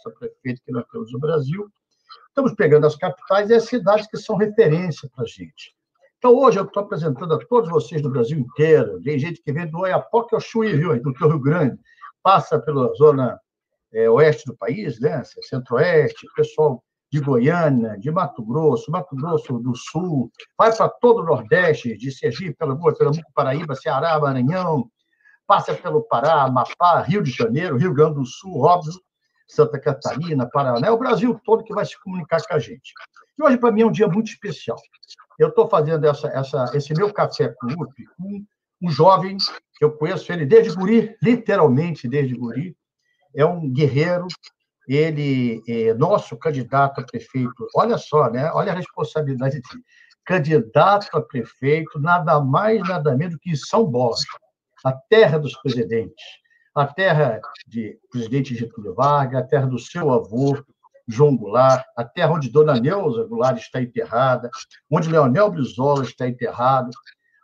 [0.00, 1.68] essa prefeita que nós temos no Brasil.
[2.28, 5.74] Estamos pegando as capitais e as cidades que são referência para a gente.
[6.18, 9.00] Então, hoje eu estou apresentando a todos vocês do Brasil inteiro.
[9.02, 11.00] Tem gente que vem do Oiapoque ao Chuí, viu?
[11.00, 11.78] do Rio Grande,
[12.22, 13.38] passa pela zona
[13.92, 15.22] é, oeste do país, né?
[15.48, 21.24] centro-oeste, pessoal de Goiânia, de Mato Grosso, Mato Grosso do Sul, vai para todo o
[21.24, 24.88] Nordeste, de Sergipe, Pernambuco, Pernambuco, Paraíba, Ceará, Maranhão,
[25.46, 28.92] passa pelo Pará, Amapá, Rio de Janeiro, Rio Grande do Sul, óbvio,
[29.50, 32.92] Santa Catarina, Paraná, é o Brasil todo que vai se comunicar com a gente.
[33.38, 34.78] E hoje, para mim, é um dia muito especial.
[35.38, 38.44] Eu estou fazendo essa, essa, esse meu café clube com
[38.82, 39.36] um jovem
[39.76, 42.76] que eu conheço ele desde guri, literalmente desde guri,
[43.34, 44.26] é um guerreiro,
[44.86, 47.66] ele é nosso candidato a prefeito.
[47.74, 48.50] Olha só, né?
[48.52, 49.84] Olha a responsabilidade dele.
[50.24, 54.26] Candidato a prefeito, nada mais, nada menos que São Borja,
[54.84, 56.24] a terra dos presidentes,
[56.74, 60.56] a terra de presidente Getúlio Vargas, a terra do seu avô,
[61.08, 64.48] João Goulart, a terra onde Dona Neuza Goulart está enterrada,
[64.90, 66.90] onde Leonel Brizola está enterrado,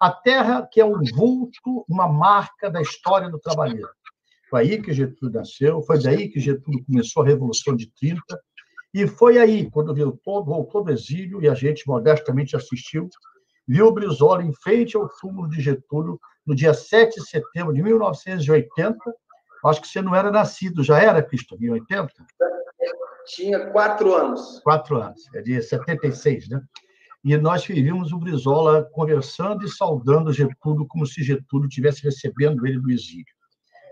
[0.00, 3.88] a terra que é um vulto, uma marca da história do trabalheiro.
[4.48, 8.22] Foi aí que Getúlio nasceu, foi daí que Getúlio começou a Revolução de 30,
[8.94, 13.09] e foi aí, quando voltou, voltou do exílio, e a gente modestamente assistiu,
[13.66, 18.99] viu Brizola em frente ao túmulo de Getúlio, no dia 7 de setembro de 1980.
[19.65, 22.12] Acho que você não era nascido, já era, Cristo, em 80?
[23.27, 24.61] Tinha quatro anos.
[24.61, 26.62] Quatro anos, é de 76, né?
[27.25, 32.78] E nós vimos o Brizola conversando e saudando Getúlio como se Getúlio estivesse recebendo ele
[32.78, 33.34] do exílio.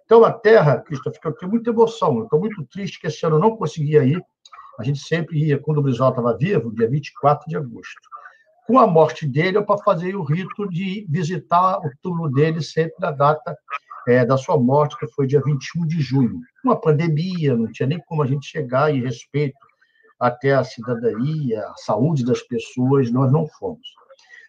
[0.04, 3.36] Então, a Terra, Christopher, eu tenho muita emoção, eu estou muito triste que esse ano
[3.36, 4.22] eu não conseguia ir.
[4.78, 8.08] A gente sempre ia, quando o Brizola estava vivo, dia 24 de agosto.
[8.66, 12.96] Com a morte dele, eu para fazer o rito de visitar o túmulo dele sempre
[12.98, 13.56] na data
[14.08, 16.40] é, da sua morte, que foi dia 21 de junho.
[16.64, 19.58] Uma pandemia, não tinha nem como a gente chegar em respeito
[20.18, 23.86] até a cidadania, a saúde das pessoas, nós não fomos.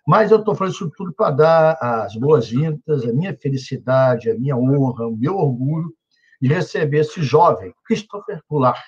[0.07, 4.55] Mas eu estou falando isso tudo para dar as boas-vindas, a minha felicidade, a minha
[4.55, 5.91] honra, o meu orgulho
[6.39, 8.83] de receber esse jovem, Christopher Goulart,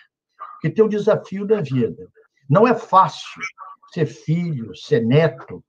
[0.62, 2.08] que tem um desafio da vida.
[2.50, 3.42] Não é fácil
[3.98, 5.64] ser filho, ser neto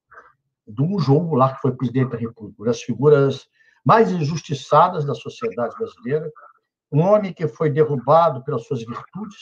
[0.66, 3.48] de um João Goulart, que foi presidente da República, das figuras
[3.84, 6.30] mais injustiçadas da sociedade brasileira,
[6.92, 9.38] um homem que foi derrubado pelas suas virtudes,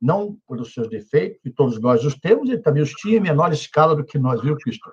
[0.00, 3.52] não pelos seus defeitos, e todos nós os temos, ele também os tinha em menor
[3.52, 4.92] escala do que nós, viu, Cristo?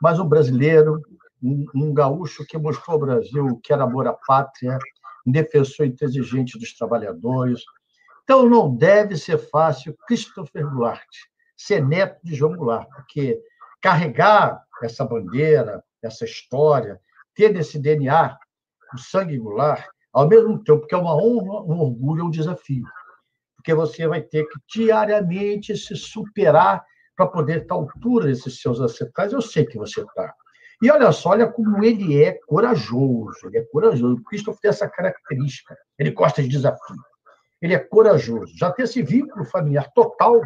[0.00, 1.00] Mas um brasileiro,
[1.42, 4.78] um, um gaúcho que mostrou ao Brasil que era amor à pátria,
[5.24, 7.62] um defensor intransigente dos trabalhadores.
[8.24, 11.06] Então, não deve ser fácil Christopher Goulart
[11.56, 13.40] ser neto de João Goulart, porque
[13.80, 17.00] carregar essa bandeira, essa história,
[17.34, 18.36] ter nesse DNA
[18.94, 22.84] o sangue Goulart, ao mesmo tempo que é uma honra, um orgulho, é um desafio.
[23.56, 26.84] Porque você vai ter que diariamente se superar
[27.16, 29.32] para poder estar à altura desses seus ancestrais.
[29.32, 30.34] Eu sei que você está.
[30.80, 33.46] E olha só, olha como ele é corajoso.
[33.46, 34.14] Ele é corajoso.
[34.14, 35.76] O Christopher tem essa característica.
[35.98, 36.96] Ele gosta de desafio.
[37.60, 38.56] Ele é corajoso.
[38.56, 40.40] Já tem esse vínculo familiar total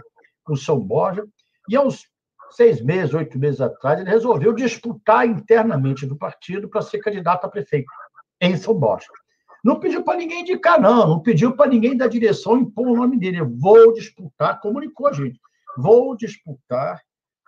[0.51, 1.25] com São Borja.
[1.69, 2.09] E aos
[2.51, 7.49] seis meses, oito meses atrás, ele resolveu disputar internamente do partido para ser candidato a
[7.49, 7.89] prefeito
[8.41, 9.07] em São Borja.
[9.65, 13.17] Não pediu para ninguém indicar, não, não pediu para ninguém da direção impor o nome
[13.17, 13.39] dele.
[13.39, 15.39] Eu vou disputar, comunicou gente,
[15.79, 17.01] vou disputar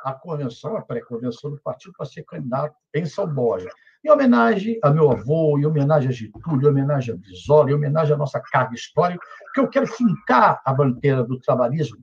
[0.04, 3.68] a convenção, a pré-convenção do partido para ser candidato em São Borja.
[4.04, 8.14] Em homenagem a meu avô, em homenagem a Getúlio, em homenagem a Brizola, em homenagem
[8.14, 11.98] à nossa carga histórica, que eu quero fincar a bandeira do trabalhismo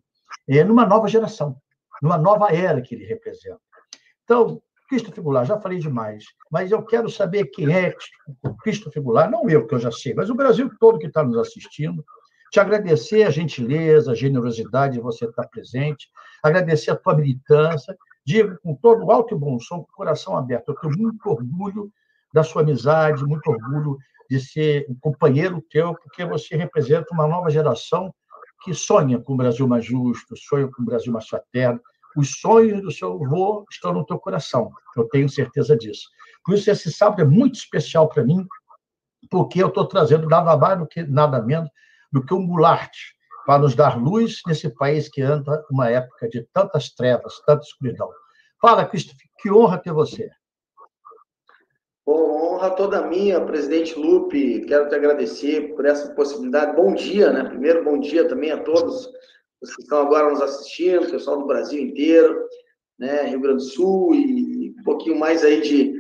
[0.58, 1.56] é, numa nova geração
[2.02, 3.60] numa nova era que ele representa.
[4.24, 7.96] Então, Cristo Figular, já falei demais, mas eu quero saber quem é
[8.64, 11.38] Cristo Figular, não eu, que eu já sei, mas o Brasil todo que está nos
[11.38, 12.04] assistindo.
[12.52, 16.10] Te agradecer a gentileza, a generosidade de você estar presente,
[16.42, 20.36] agradecer a tua militância, digo com todo o alto e bom som, com o coração
[20.36, 20.70] aberto.
[20.70, 21.92] Eu tenho muito orgulho
[22.34, 23.98] da sua amizade, muito orgulho
[24.28, 28.12] de ser um companheiro teu, porque você representa uma nova geração
[28.62, 31.80] que sonha com um Brasil mais justo, sonha com um Brasil mais fraterno.
[32.16, 36.10] Os sonhos do seu avô estão no teu coração, eu tenho certeza disso.
[36.44, 38.46] Por isso, esse sábado é muito especial para mim,
[39.30, 41.70] porque eu estou trazendo nada mais do que nada menos
[42.12, 42.92] do que um Goulart
[43.46, 48.10] para nos dar luz nesse país que anda uma época de tantas trevas, tanta escuridão.
[48.62, 50.30] Fala, Cristo, que honra ter você.
[52.10, 54.62] Bom, honra toda minha, presidente Lupe.
[54.62, 56.76] Quero te agradecer por essa possibilidade.
[56.76, 57.44] Bom dia, né?
[57.44, 59.08] Primeiro, bom dia também a todos
[59.62, 62.36] os que estão agora nos assistindo, pessoal do Brasil inteiro,
[62.98, 63.28] né?
[63.28, 65.94] Rio Grande do Sul e um pouquinho mais aí de,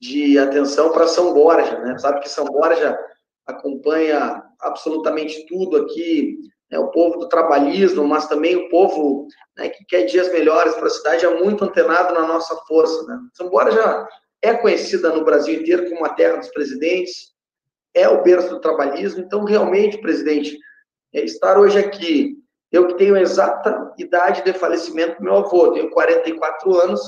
[0.00, 1.98] de atenção para São Borja, né?
[1.98, 2.98] Sabe que São Borja
[3.46, 6.38] acompanha absolutamente tudo aqui
[6.70, 9.28] né, o povo do trabalhismo, mas também o povo
[9.58, 13.02] né, que quer dias melhores para a cidade, é muito antenado na nossa força.
[13.06, 13.20] Né?
[13.38, 14.08] Embora já
[14.42, 17.32] é conhecida no Brasil inteiro como a terra dos presidentes,
[17.94, 20.58] é o berço do trabalhismo, então realmente, presidente,
[21.14, 22.36] é estar hoje aqui,
[22.70, 27.00] eu que tenho a exata idade de falecimento do meu avô, tenho 44 anos,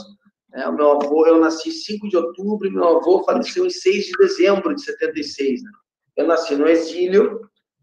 [0.50, 4.04] né, o meu avô, eu nasci 5 de outubro, e meu avô faleceu em 6
[4.04, 5.70] de dezembro de 76, né?
[6.16, 7.40] Eu nasci no exílio,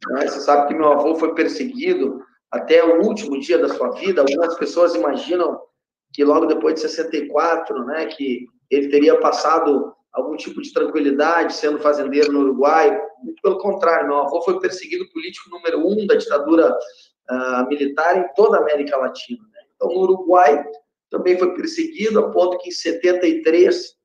[0.09, 0.27] né?
[0.27, 4.21] Você sabe que meu avô foi perseguido até o último dia da sua vida.
[4.21, 5.59] Algumas pessoas imaginam
[6.13, 11.80] que logo depois de 64, né, que ele teria passado algum tipo de tranquilidade sendo
[11.80, 13.00] fazendeiro no Uruguai.
[13.24, 16.76] Muito pelo contrário, meu avô foi perseguido político número um da ditadura
[17.30, 19.44] uh, militar em toda a América Latina.
[19.44, 19.60] Né?
[19.76, 20.64] Então, no Uruguai
[21.10, 23.96] também foi perseguido, a ponto que em 73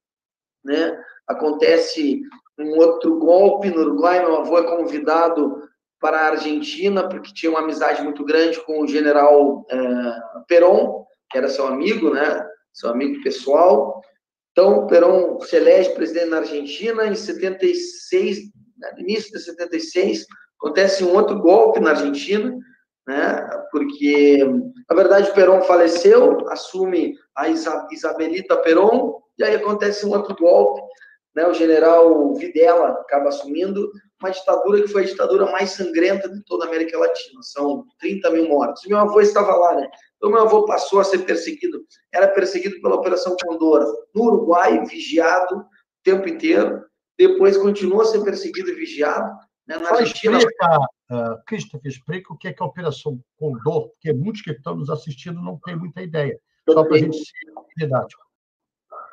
[0.65, 2.21] né, acontece
[2.59, 4.21] um outro golpe no Uruguai.
[4.21, 5.63] Meu avô é convidado
[6.01, 9.77] para a Argentina, porque tinha uma amizade muito grande com o general é,
[10.47, 12.47] Perón, que era seu amigo, né?
[12.73, 14.03] Seu amigo pessoal.
[14.59, 18.39] Então, Perón se elege presidente na Argentina em 76,
[18.79, 20.25] né, início de 76,
[20.59, 22.57] acontece um outro golpe na Argentina,
[23.07, 23.51] né?
[23.71, 24.43] Porque,
[24.89, 30.81] na verdade, Perón faleceu, assume a Isabelita Perón, e aí acontece um outro golpe,
[31.35, 31.47] né?
[31.47, 33.93] O general Videla acaba assumindo,
[34.23, 37.43] uma ditadura que foi a ditadura mais sangrenta de toda a América Latina.
[37.43, 38.87] São 30 mil mortos.
[38.87, 39.87] Meu avô estava lá, né?
[40.17, 41.85] Então, meu avô passou a ser perseguido.
[42.13, 43.85] Era perseguido pela Operação Condor
[44.15, 45.67] no Uruguai, vigiado o
[46.03, 46.85] tempo inteiro.
[47.19, 49.31] Depois continua a ser perseguido e vigiado.
[49.67, 49.77] Né?
[49.79, 50.39] Na Argentina.
[50.39, 50.79] Explica,
[51.11, 54.77] uh, Christopher, explica o que é, que é a Operação Condor, porque muitos que estão
[54.77, 56.39] nos assistindo não têm muita ideia.
[56.69, 58.27] Só para a gente ser didático.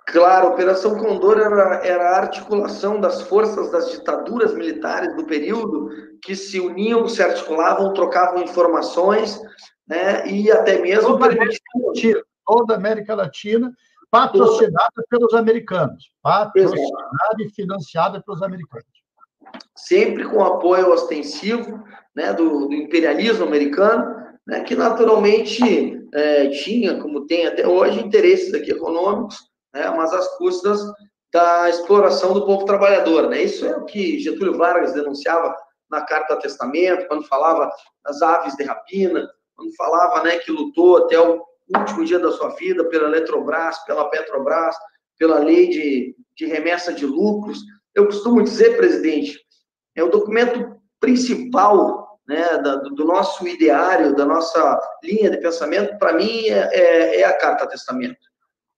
[0.07, 5.89] Claro, a Operação Condor era, era a articulação das forças das ditaduras militares do período
[6.21, 9.39] que se uniam, se articulavam, trocavam informações,
[9.87, 13.73] né, e até mesmo toda América Latina, toda América Latina
[14.09, 15.07] patrocinada toda...
[15.09, 18.87] pelos americanos, patrocinada e financiada pelos americanos.
[19.75, 21.83] Sempre com apoio ostensivo
[22.15, 24.15] né, do, do imperialismo americano,
[24.47, 29.37] né, que naturalmente é, tinha, como tem até hoje, interesses aqui econômicos
[29.73, 30.79] né, mas às custas
[31.33, 33.29] da exploração do povo trabalhador.
[33.29, 33.41] Né?
[33.43, 35.55] Isso é o que Getúlio Vargas denunciava
[35.89, 37.69] na Carta Testamento, quando falava
[38.05, 41.43] das aves de rapina, quando falava né, que lutou até o
[41.77, 44.75] último dia da sua vida pela Eletrobras, pela Petrobras,
[45.17, 47.59] pela lei de, de remessa de lucros.
[47.93, 49.39] Eu costumo dizer, presidente,
[49.95, 56.13] é o documento principal né, do, do, nosso ideário, da nossa linha de pensamento, para
[56.13, 58.17] mim, é, é, é a Carta Testamento.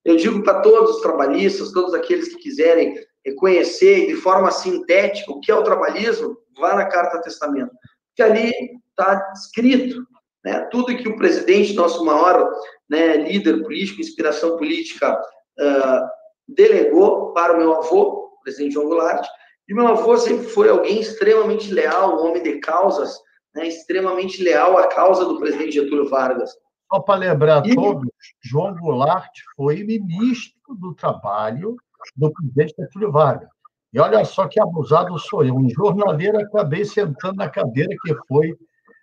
[0.04, 2.96] Eu digo para todos os trabalhistas, todos aqueles que quiserem
[3.38, 7.72] conhecer de forma sintética o que é o trabalhismo, vá na Carta Testamento,
[8.16, 8.52] que ali
[8.90, 10.06] está escrito
[10.46, 12.48] né, tudo que o presidente, nosso maior
[12.88, 15.20] né, líder político, inspiração política,
[15.60, 16.08] uh,
[16.48, 19.28] delegou para o meu avô, o presidente João Goulart,
[19.68, 23.18] e meu avô sempre foi alguém extremamente leal, um homem de causas,
[23.56, 26.52] né, extremamente leal à causa do presidente Getúlio Vargas.
[26.94, 27.74] Só para lembrar e...
[27.74, 28.08] todos,
[28.44, 31.76] João Goulart foi ministro do Trabalho
[32.16, 33.50] do presidente Getúlio Vargas.
[33.92, 35.56] E olha só que abusado sou eu.
[35.56, 38.54] Um jornaleiro acabei sentando na cadeira que foi.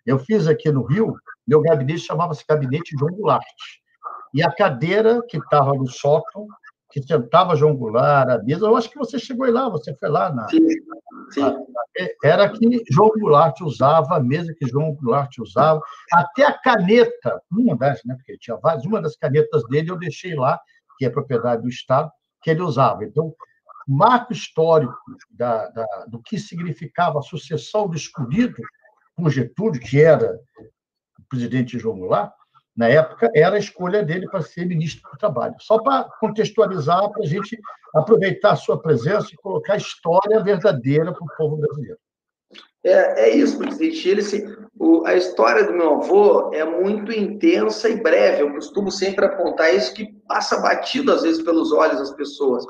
[0.04, 3.44] Eu fiz aqui no Rio, meu gabinete chamava-se Gabinete João Goulart.
[4.34, 6.46] E a cadeira que estava no sótão
[6.92, 8.66] que sentava João Goulart, a mesa.
[8.66, 10.46] Eu acho que você chegou lá, você foi lá na.
[10.48, 10.68] Sim,
[11.30, 11.42] sim.
[12.22, 15.80] era que João Goulart usava, a mesa que João Goulart usava,
[16.12, 20.34] até a caneta, uma das, né, porque tinha várias, uma das canetas dele eu deixei
[20.34, 20.60] lá,
[20.98, 22.10] que é propriedade do Estado,
[22.42, 23.04] que ele usava.
[23.04, 23.34] Então,
[23.88, 24.94] marco histórico
[25.30, 28.56] da, da, do que significava a sucessão do escolhido
[29.16, 30.38] por Getúlio, que era
[31.32, 32.32] presidente João Goulart,
[32.76, 35.54] na época, era a escolha dele para ser ministro do Trabalho.
[35.58, 37.58] Só para contextualizar, para a gente
[37.94, 41.98] aproveitar a sua presença e colocar a história verdadeira para o povo brasileiro.
[42.84, 44.08] É, é isso, presidente.
[44.08, 44.44] Ele, se,
[44.78, 48.42] o, a história do meu avô é muito intensa e breve.
[48.42, 52.64] Eu costumo sempre apontar isso que passa batido, às vezes, pelos olhos das pessoas.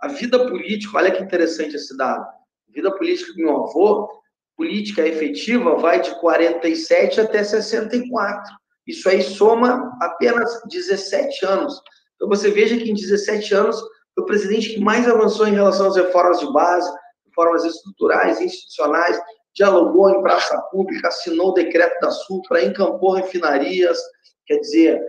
[0.00, 2.24] A vida política, olha que interessante esse dado.
[2.24, 4.15] A vida política do meu avô,
[4.56, 8.54] política efetiva, vai de 47 até 64.
[8.86, 11.80] Isso aí soma apenas 17 anos.
[12.14, 13.78] Então você veja que em 17 anos
[14.14, 16.90] foi o presidente que mais avançou em relação às reformas de base,
[17.26, 19.20] reformas estruturais, institucionais,
[19.54, 23.98] dialogou em praça pública, assinou o decreto da Supra, encampou refinarias,
[24.46, 25.00] quer dizer,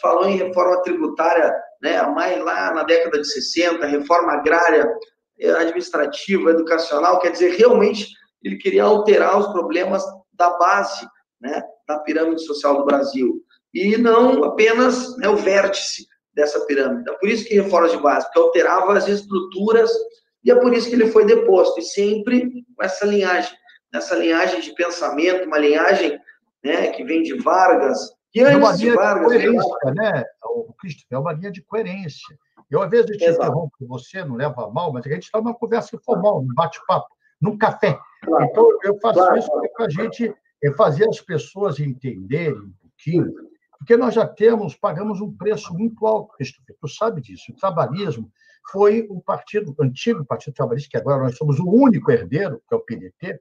[0.00, 4.86] falou em reforma tributária, né, mais lá na década de 60, reforma agrária,
[5.38, 8.08] eh, administrativa, educacional, quer dizer, realmente
[8.44, 11.08] ele queria alterar os problemas da base
[11.40, 17.08] né, da pirâmide social do Brasil, e não apenas né, o vértice dessa pirâmide.
[17.10, 19.90] É por isso que reformas de base, porque alterava as estruturas,
[20.42, 23.56] e é por isso que ele foi deposto, e sempre com essa linhagem,
[23.92, 26.18] nessa linhagem de pensamento, uma linhagem
[26.62, 29.32] né, que vem de Vargas, que antes é uma linha de Vargas...
[29.32, 32.38] De coerência, né, o Christopher, é uma linha de coerência.
[32.70, 33.44] Eu, às vezes, te Exato.
[33.44, 37.06] interrompo você, não leva mal, mas a gente está numa conversa informal, num bate-papo,
[37.44, 37.98] num café.
[38.22, 38.44] Claro.
[38.44, 39.38] Então, eu faço claro.
[39.38, 43.34] isso para a gente é fazer as pessoas entenderem um pouquinho,
[43.78, 47.52] porque nós já temos, pagamos um preço muito alto, Christopher, tu sabe disso.
[47.52, 48.32] O trabalhismo
[48.72, 52.74] foi o partido, o antigo Partido Trabalhista, que agora nós somos o único herdeiro, que
[52.74, 53.38] é o PDT,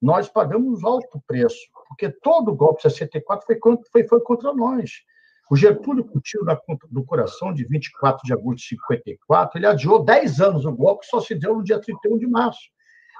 [0.00, 3.58] nós pagamos alto preço, porque todo o golpe de 64 foi,
[3.90, 4.90] foi, foi contra nós.
[5.50, 6.44] O Getúlio, com o tiro
[6.88, 11.20] do coração de 24 de agosto de 54, ele adiou 10 anos o golpe, só
[11.20, 12.60] se deu no dia 31 de março.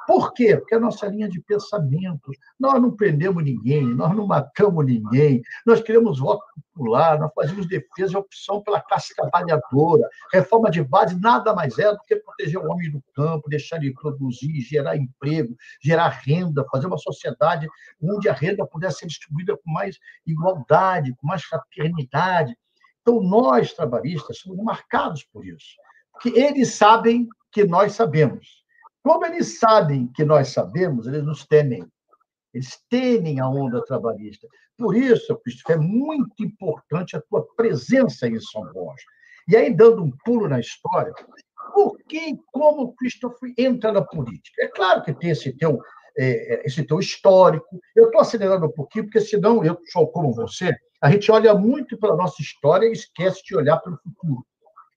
[0.07, 0.57] Por quê?
[0.57, 5.81] Porque a nossa linha de pensamento, nós não prendemos ninguém, nós não matamos ninguém, nós
[5.81, 10.09] queremos voto popular, nós fazemos defesa e opção pela classe trabalhadora.
[10.33, 13.93] Reforma de base nada mais é do que proteger o homem do campo, deixar ele
[13.93, 17.69] produzir, gerar emprego, gerar renda, fazer uma sociedade
[18.03, 22.57] onde a renda pudesse ser distribuída com mais igualdade, com mais fraternidade.
[23.03, 25.77] Então, nós, trabalhistas, somos marcados por isso.
[26.13, 28.61] Porque eles sabem que nós sabemos.
[29.03, 31.85] Como eles sabem que nós sabemos, eles nos temem.
[32.53, 34.47] Eles temem a onda trabalhista.
[34.77, 39.05] Por isso, Christopher, é muito importante a tua presença em São Borja.
[39.49, 41.13] E aí, dando um pulo na história,
[41.75, 44.63] por que e como Christopher entra na política?
[44.63, 45.79] É claro que tem esse teu,
[46.19, 47.81] é, esse teu histórico.
[47.95, 50.75] Eu estou acelerando um pouquinho, porque senão eu sou como você.
[51.01, 54.45] A gente olha muito pela nossa história e esquece de olhar para o futuro.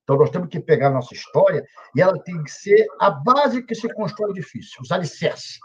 [0.03, 1.63] Então, nós temos que pegar a nossa história
[1.95, 5.59] e ela tem que ser a base que se constrói o edifício, os alicerces.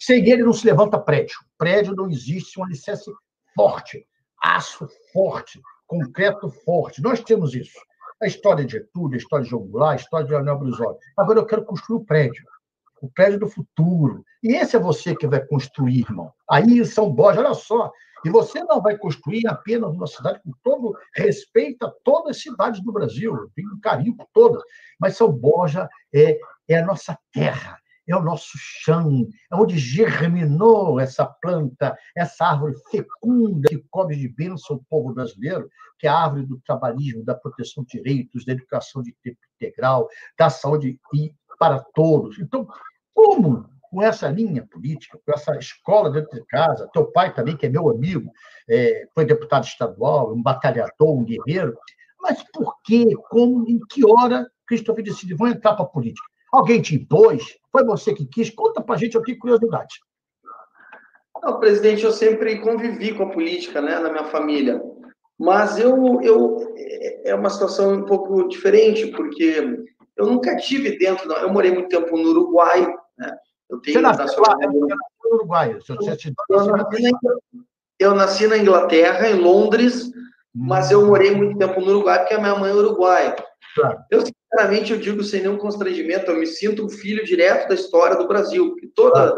[0.00, 1.36] Sem ele não se levanta prédio.
[1.58, 3.10] Prédio não existe um alicerce
[3.54, 4.06] forte,
[4.42, 7.02] aço forte, concreto forte.
[7.02, 7.78] Nós temos isso.
[8.20, 10.96] A história de Getúlio, a história de João a história de Leonel Brizola.
[11.16, 12.44] Agora eu quero construir o prédio.
[13.00, 14.24] O prédio do futuro.
[14.42, 16.32] E esse é você que vai construir, irmão.
[16.48, 17.92] Aí em São Borja, olha só,
[18.24, 22.82] e você não vai construir apenas uma cidade com todo respeito a todas as cidades
[22.82, 24.62] do Brasil, eu tenho um carinho por todas,
[25.00, 26.38] mas São Borja é,
[26.68, 32.74] é a nossa terra, é o nosso chão, é onde germinou essa planta, essa árvore
[32.90, 37.34] fecunda que cobre de bênção o povo brasileiro, que é a árvore do trabalhismo, da
[37.34, 42.38] proteção de direitos, da educação de tempo integral, da saúde e para todos.
[42.40, 42.66] Então,
[43.14, 47.66] como com essa linha política, com essa escola dentro de casa, teu pai também, que
[47.66, 48.32] é meu amigo,
[48.68, 51.76] é, foi deputado estadual, um batalhador, um guerreiro,
[52.18, 56.26] mas por que, como, em que hora Christopher decidiu, vão entrar para a política?
[56.50, 57.58] Alguém te impôs?
[57.70, 58.48] Foi você que quis?
[58.48, 60.00] Conta para a gente, eu tenho curiosidade.
[61.42, 64.80] Não, presidente, eu sempre convivi com a política, né, na minha família.
[65.38, 69.84] Mas eu, eu é, é uma situação um pouco diferente, porque
[70.16, 72.86] eu nunca tive dentro, eu morei muito tempo no Uruguai,
[73.18, 73.36] né?
[73.72, 74.86] Eu tenho você nasceu lá, no
[75.32, 75.72] Uruguai.
[75.72, 77.18] Eu, nasci na,
[77.98, 80.12] eu nasci na Inglaterra, em Londres, hum.
[80.54, 83.34] mas eu morei muito tempo no Uruguai porque a minha mãe é uruguaia.
[83.74, 83.98] Claro.
[84.10, 88.16] Eu, sinceramente, eu digo sem nenhum constrangimento, eu me sinto um filho direto da história
[88.16, 89.34] do Brasil, porque toda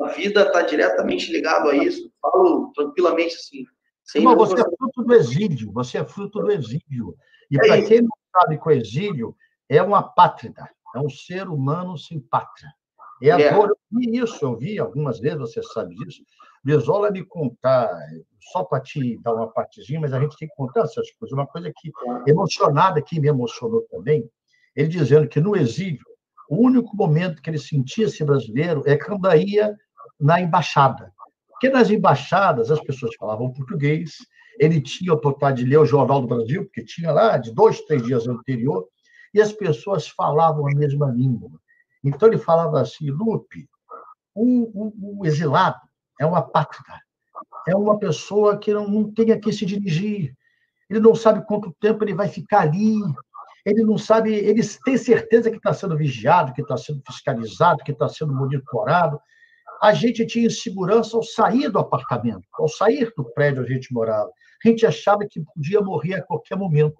[0.00, 2.10] a vida está diretamente ligado a isso.
[2.20, 3.64] Falo tranquilamente assim.
[4.02, 7.14] Sem Mas você é fruto do exílio, você é fruto do exílio.
[7.48, 9.36] E é para quem não sabe que o exílio
[9.68, 10.52] é uma pátria,
[10.94, 12.68] é um ser humano sem pátria.
[13.22, 13.70] É a dor.
[13.70, 16.22] Eu vi isso, eu vi algumas vezes, você sabe disso.
[16.62, 17.88] Brizola me contar,
[18.52, 21.32] só para te dar uma partezinha, mas a gente tem que contar essas coisas.
[21.32, 21.90] Uma coisa que,
[22.26, 24.28] emocionada, que me emocionou também,
[24.74, 26.04] ele dizendo que no exílio,
[26.48, 29.74] o único momento que ele sentia-se brasileiro é quando ia
[30.20, 31.12] na embaixada.
[31.48, 34.16] Porque nas embaixadas as pessoas falavam português,
[34.58, 37.80] ele tinha a oportunidade de ler o Jornal do Brasil, porque tinha lá de dois,
[37.82, 38.86] três dias anterior,
[39.32, 41.50] e as pessoas falavam a mesma língua.
[42.04, 43.68] Então ele falava assim, Lupe,
[44.34, 45.80] o, exilado
[46.20, 47.00] é uma pátria,
[47.66, 50.34] é uma pessoa que não, não tem a que se dirigir,
[50.88, 52.96] ele não sabe quanto tempo ele vai ficar ali,
[53.64, 57.90] ele não sabe, ele tem certeza que está sendo vigiado, que está sendo fiscalizado, que
[57.90, 59.18] está sendo monitorado.
[59.82, 63.92] A gente tinha insegurança ao sair do apartamento, ao sair do prédio onde a gente
[63.92, 64.30] morava.
[64.64, 66.96] A gente achava que podia morrer a qualquer momento.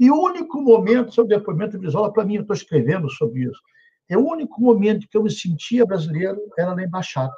[0.00, 3.60] E o único momento, seu depoimento visual, para mim, eu estou escrevendo sobre isso,
[4.08, 7.32] é o único momento que eu me sentia brasileiro era na embaixada.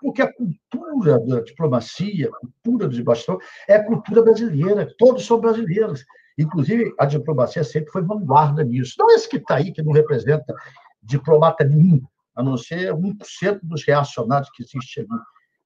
[0.00, 5.40] Porque a cultura da diplomacia, a cultura dos embaixadores, é a cultura brasileira, todos são
[5.40, 6.04] brasileiros.
[6.38, 8.94] Inclusive, a diplomacia sempre foi vanguarda nisso.
[8.98, 10.54] Não esse que está aí, que não representa
[11.02, 12.00] diplomata nenhum,
[12.34, 15.08] a não ser 1% dos reacionários que existe ali.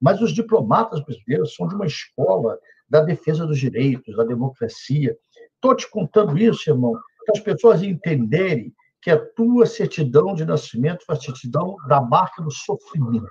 [0.00, 5.16] Mas os diplomatas brasileiros são de uma escola da defesa dos direitos, da democracia.
[5.54, 6.92] Estou te contando isso, irmão,
[7.24, 12.40] para as pessoas entenderem que a tua certidão de nascimento foi a certidão da marca
[12.40, 13.26] do sofrimento.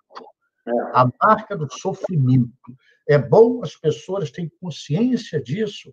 [0.93, 2.51] A marca do sofrimento.
[3.07, 5.91] É bom as pessoas terem consciência disso,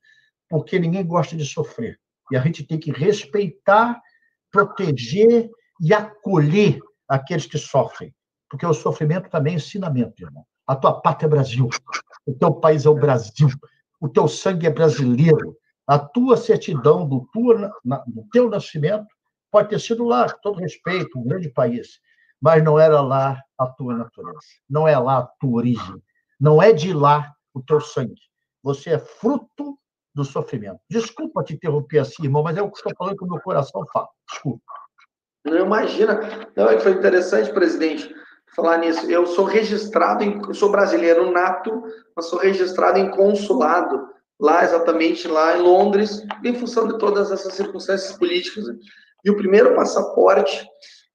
[0.48, 1.98] porque ninguém gosta de sofrer.
[2.30, 4.00] E a gente tem que respeitar,
[4.50, 5.48] proteger
[5.80, 8.12] e acolher aqueles que sofrem.
[8.50, 10.44] Porque o sofrimento também é ensinamento, irmão.
[10.66, 11.68] A tua pátria é Brasil.
[12.26, 13.48] O teu país é o Brasil.
[14.00, 15.56] O teu sangue é brasileiro.
[15.86, 17.72] A tua certidão do, tua,
[18.06, 19.06] do teu nascimento
[19.50, 22.00] pode ter sido lá, com todo respeito, um grande país,
[22.40, 24.38] mas não era lá a tua natureza.
[24.68, 26.02] Não é lá a tua origem.
[26.40, 28.20] Não é de lá o teu sangue.
[28.62, 29.78] Você é fruto
[30.14, 30.80] do sofrimento.
[30.90, 33.84] Desculpa te interromper assim, irmão, mas é o que estou falando que o meu coração
[33.92, 34.08] fala.
[34.28, 34.64] Desculpa.
[35.44, 36.48] Não imagina.
[36.56, 38.14] Não, é foi interessante, presidente,
[38.54, 39.10] falar nisso.
[39.10, 41.82] Eu sou registrado, em, eu sou brasileiro nato,
[42.16, 44.08] mas sou registrado em consulado,
[44.40, 48.64] lá exatamente lá em Londres, em função de todas essas circunstâncias políticas.
[49.28, 50.66] E o primeiro passaporte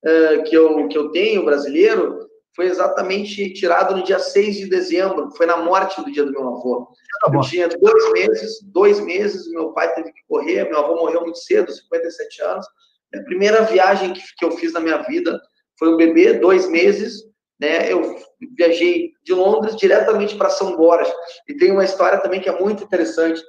[0.05, 5.31] uh, que, eu, que eu tenho, brasileiro, foi exatamente tirado no dia 6 de dezembro,
[5.35, 6.87] foi na morte do dia do meu avô.
[7.25, 11.21] Tá eu tinha dois meses, dois meses, meu pai teve que correr, meu avô morreu
[11.21, 12.67] muito cedo, 57 anos.
[13.15, 15.41] A primeira viagem que, que eu fiz na minha vida
[15.79, 17.23] foi um bebê, dois meses,
[17.59, 17.91] né?
[17.91, 18.15] Eu
[18.55, 21.11] viajei de Londres diretamente para São Borja.
[21.49, 23.41] E tem uma história também que é muito interessante.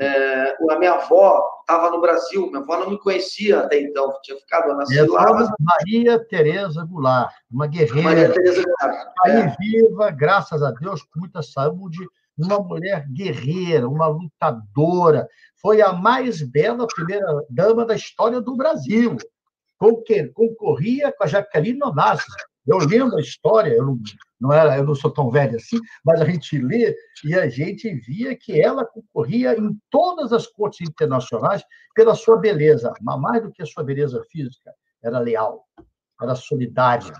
[0.00, 4.38] É, a minha avó estava no Brasil, minha avó não me conhecia até então, tinha
[4.38, 5.08] ficado na cidade.
[5.58, 8.02] Maria Tereza Goulart, uma guerreira.
[8.02, 9.08] Maria Tereza Goulart.
[9.24, 9.56] Aí é.
[9.58, 11.98] viva, graças a Deus, com muita saúde,
[12.38, 15.28] uma mulher guerreira, uma lutadora.
[15.60, 19.16] Foi a mais bela primeira dama da história do Brasil.
[20.32, 22.32] Concorria com a Jaqueline Onassis.
[22.68, 23.98] Eu lendo a história, eu não,
[24.38, 27.92] não, era, eu não sou tão velho assim, mas a gente lê e a gente
[27.94, 31.62] via que ela concorria em todas as cortes internacionais
[31.94, 35.64] pela sua beleza, mas mais do que a sua beleza física, era leal,
[36.20, 37.14] era solidária,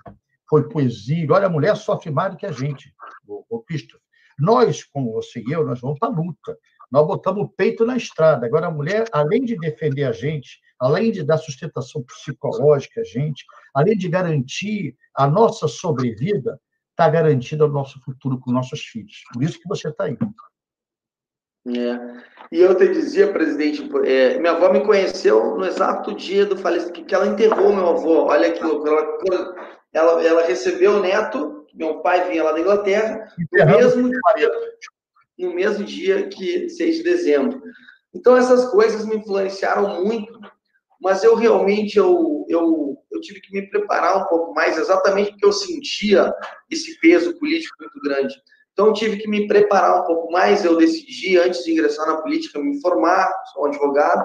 [0.49, 1.27] foi poesia.
[1.31, 2.93] Olha, a mulher sofre mais do que a gente,
[3.27, 4.03] o, o Christopher.
[4.39, 6.57] Nós, como você e eu, nós vamos para a luta.
[6.91, 8.47] Nós botamos o peito na estrada.
[8.47, 13.97] Agora, a mulher, além de defender a gente, além de dar sustentação psicológica gente, além
[13.97, 16.61] de garantir a nossa sobrevida,
[16.91, 19.23] está garantido o nosso futuro com nossos filhos.
[19.33, 20.17] Por isso que você está aí.
[21.67, 22.29] É.
[22.51, 27.05] E eu te dizia, presidente, é, minha avó me conheceu no exato dia do falecimento,
[27.05, 28.25] que ela enterrou meu avô.
[28.27, 28.89] Olha que louco.
[28.89, 29.55] Ela,
[29.93, 34.51] ela, ela recebeu o neto, meu pai vinha lá da Inglaterra, no mesmo, dia,
[35.39, 37.63] no mesmo dia que 6 de dezembro.
[38.15, 40.41] Então, essas coisas me influenciaram muito
[41.01, 45.47] mas eu realmente eu, eu, eu tive que me preparar um pouco mais, exatamente porque
[45.47, 46.33] eu sentia
[46.71, 48.35] esse peso político muito grande.
[48.73, 50.65] Então, eu tive que me preparar um pouco mais.
[50.65, 54.25] Eu decidi, antes de ingressar na política, me formar, sou advogado,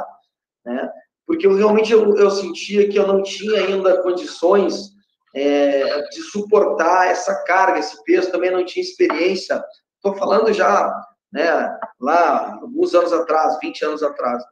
[0.64, 0.90] né?
[1.26, 4.92] porque eu realmente eu, eu sentia que eu não tinha ainda condições
[5.36, 9.64] é, de suportar essa carga, esse peso, também não tinha experiência.
[9.96, 10.94] Estou falando já
[11.32, 14.44] né, lá, alguns anos atrás, 20 anos atrás.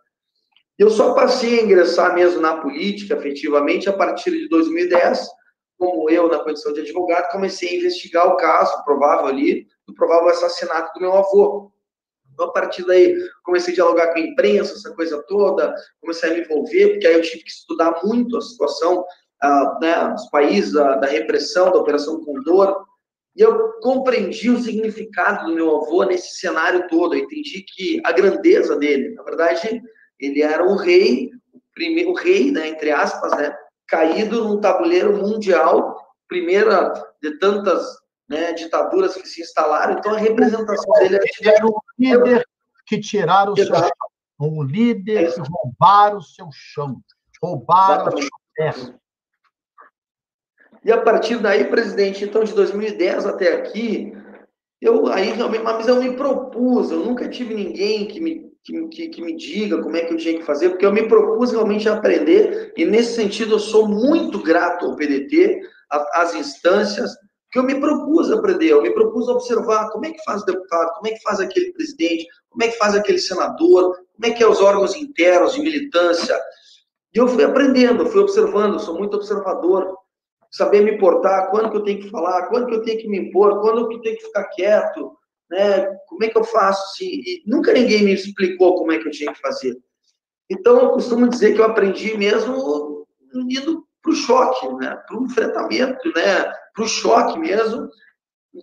[0.78, 5.28] Eu só passei a ingressar mesmo na política, efetivamente, a partir de 2010,
[5.78, 10.30] como eu, na condição de advogado, comecei a investigar o caso provável ali, do provável
[10.30, 11.72] assassinato do meu avô.
[12.34, 16.34] Então, a partir daí, comecei a dialogar com a imprensa, essa coisa toda, comecei a
[16.34, 19.04] me envolver, porque aí eu tive que estudar muito a situação
[19.44, 22.86] uh, né, dos países, da, da repressão, da Operação Condor,
[23.36, 28.12] e eu compreendi o significado do meu avô nesse cenário todo, eu entendi que a
[28.12, 29.82] grandeza dele, na verdade,
[30.22, 33.54] ele era o rei, o primeiro o rei, né, entre aspas, né,
[33.88, 37.84] caído num tabuleiro mundial, primeira de tantas
[38.30, 39.98] né, ditaduras que se instalaram.
[39.98, 42.48] Então a representação dele era um líder
[42.86, 43.90] que tiraram o seu chão,
[44.40, 47.02] um líder é que roubaram o seu chão,
[47.42, 48.28] roubaram Exatamente.
[48.28, 49.02] a sua terra.
[50.84, 54.14] E a partir daí, presidente, então de 2010 até aqui,
[54.82, 59.10] eu aí realmente, mas eu me propus, eu nunca tive ninguém que me que, que,
[59.10, 61.90] que, me diga como é que eu tinha que fazer, porque eu me propus realmente
[61.90, 67.12] aprender, e nesse sentido eu sou muito grato ao PDT, às instâncias,
[67.52, 70.94] que eu me propus aprender, eu me propus observar como é que faz o deputado,
[70.94, 74.42] como é que faz aquele presidente, como é que faz aquele senador, como é que
[74.42, 76.40] é os órgãos internos de militância.
[77.14, 79.98] E eu fui aprendendo, fui observando, sou muito observador,
[80.50, 83.20] saber me portar, quando que eu tenho que falar, quando que eu tenho que me
[83.20, 85.12] impor, quando que eu tenho que ficar quieto,
[85.52, 85.86] né?
[86.08, 86.82] Como é que eu faço?
[86.92, 87.06] Assim?
[87.06, 89.78] E nunca ninguém me explicou como é que eu tinha que fazer.
[90.50, 94.98] Então, eu costumo dizer que eu aprendi mesmo indo para o choque, né?
[95.08, 96.52] para o enfrentamento, né?
[96.74, 97.90] para o choque mesmo.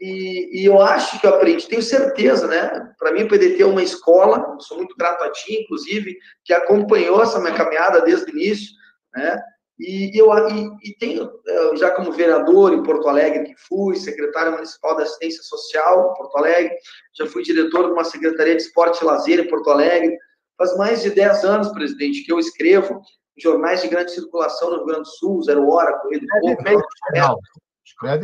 [0.01, 2.93] E, e, eu acho que eu aprendi, tenho certeza, né?
[2.99, 7.23] Para mim, o PDT é uma escola, sou muito grato a ti, inclusive, que acompanhou
[7.23, 8.71] essa minha caminhada desde o início,
[9.15, 9.43] né?
[9.79, 11.31] E, eu, e, e tenho,
[11.77, 16.37] já como vereador em Porto Alegre, que fui, secretário municipal da assistência social em Porto
[16.37, 16.77] Alegre,
[17.17, 20.17] já fui diretor de uma secretaria de esporte e lazer em Porto Alegre.
[20.57, 23.01] Faz mais de 10 anos, presidente, que eu escrevo
[23.37, 26.57] em jornais de grande circulação no Rio Grande do Sul, Zero Hora, Correio do Povo,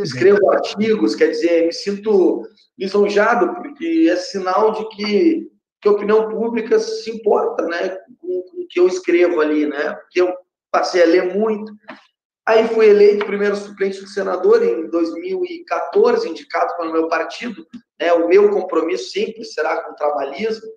[0.03, 2.43] escrevo artigos, quer dizer, me sinto
[2.77, 5.49] lisonjado, porque é sinal de que,
[5.81, 7.91] que a opinião pública se importa né,
[8.21, 9.95] com, com o que eu escrevo ali, né?
[9.95, 10.35] Porque eu
[10.75, 11.73] passei a ler muito.
[12.45, 17.65] Aí fui eleito primeiro suplente do senador em 2014, indicado pelo meu partido.
[17.99, 20.69] Né, o meu compromisso sempre será com o trabalhismo.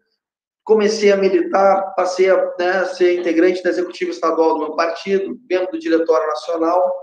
[0.64, 5.72] Comecei a militar, passei a né, ser integrante da executiva estadual do meu partido, membro
[5.72, 6.94] do diretório nacional.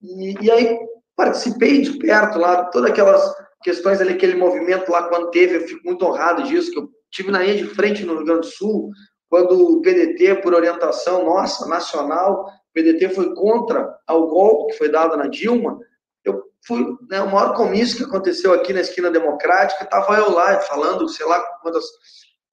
[0.00, 0.78] E, e aí
[1.16, 5.84] participei de perto lá, todas aquelas questões ali, aquele movimento lá quando teve, eu fico
[5.84, 8.90] muito honrado disso, que eu tive na linha de frente no Rio Grande do Sul,
[9.30, 14.90] quando o PDT, por orientação nossa, nacional, o PDT foi contra o golpe que foi
[14.90, 15.78] dado na Dilma,
[16.24, 20.58] eu fui, né, o maior comício que aconteceu aqui na Esquina Democrática, estava eu lá
[20.62, 21.84] falando, sei lá, quantas,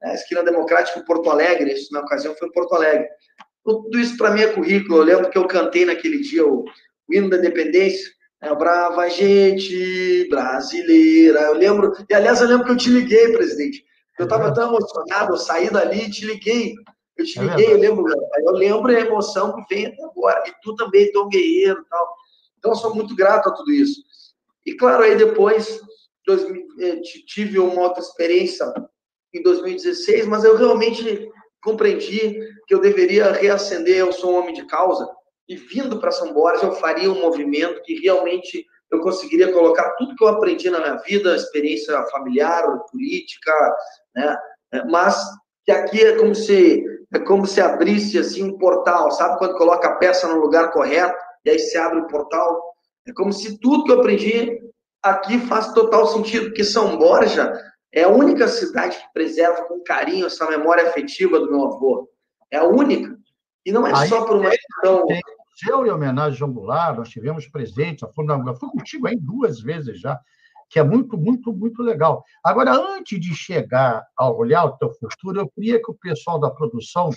[0.02, 3.08] né, Esquina Democrática em Porto Alegre, isso na ocasião foi em Porto Alegre.
[3.64, 7.14] Tudo isso para mim é currículo, eu lembro que eu cantei naquele dia o, o
[7.14, 8.08] hino da independência,
[8.40, 11.42] é, brava gente brasileira.
[11.42, 13.84] Eu lembro, e aliás, eu lembro que eu te liguei, presidente.
[14.18, 16.74] Eu estava tão emocionado, eu saí dali e te liguei.
[17.16, 18.06] Eu te é liguei, eu lembro,
[18.44, 20.44] eu lembro a emoção que vem até agora.
[20.48, 22.16] E tu também, tão guerreiro e tal.
[22.58, 24.02] Então, eu sou muito grato a tudo isso.
[24.66, 25.80] E claro, aí depois
[26.80, 28.66] eh, tive uma outra experiência
[29.34, 31.30] em 2016, mas eu realmente
[31.62, 35.08] compreendi que eu deveria reacender, eu sou um homem de causa,
[35.48, 40.16] e vindo para São Borja eu faria um movimento que realmente eu conseguiria colocar tudo
[40.16, 43.52] que eu aprendi na minha vida, experiência familiar, política,
[44.16, 44.38] né?
[44.90, 45.18] Mas
[45.66, 49.88] que aqui é como se é como se abrisse assim um portal, sabe quando coloca
[49.88, 52.62] a peça no lugar correto e aí se abre o portal?
[53.08, 54.60] É como se tudo que eu aprendi
[55.02, 57.54] aqui faz total sentido, porque São Borja
[57.94, 62.10] é a única cidade que preserva com carinho essa memória afetiva do meu avô.
[62.52, 63.18] É a única.
[63.66, 65.06] E não é aí, só por uma questão
[65.62, 69.60] museu em homenagem a João Goulart, nós tivemos presente, a Funda fui contigo aí duas
[69.60, 70.20] vezes já,
[70.70, 72.24] que é muito, muito, muito legal.
[72.44, 76.52] Agora, antes de chegar a olhar o teu futuro, eu queria que o pessoal da
[76.52, 77.10] produção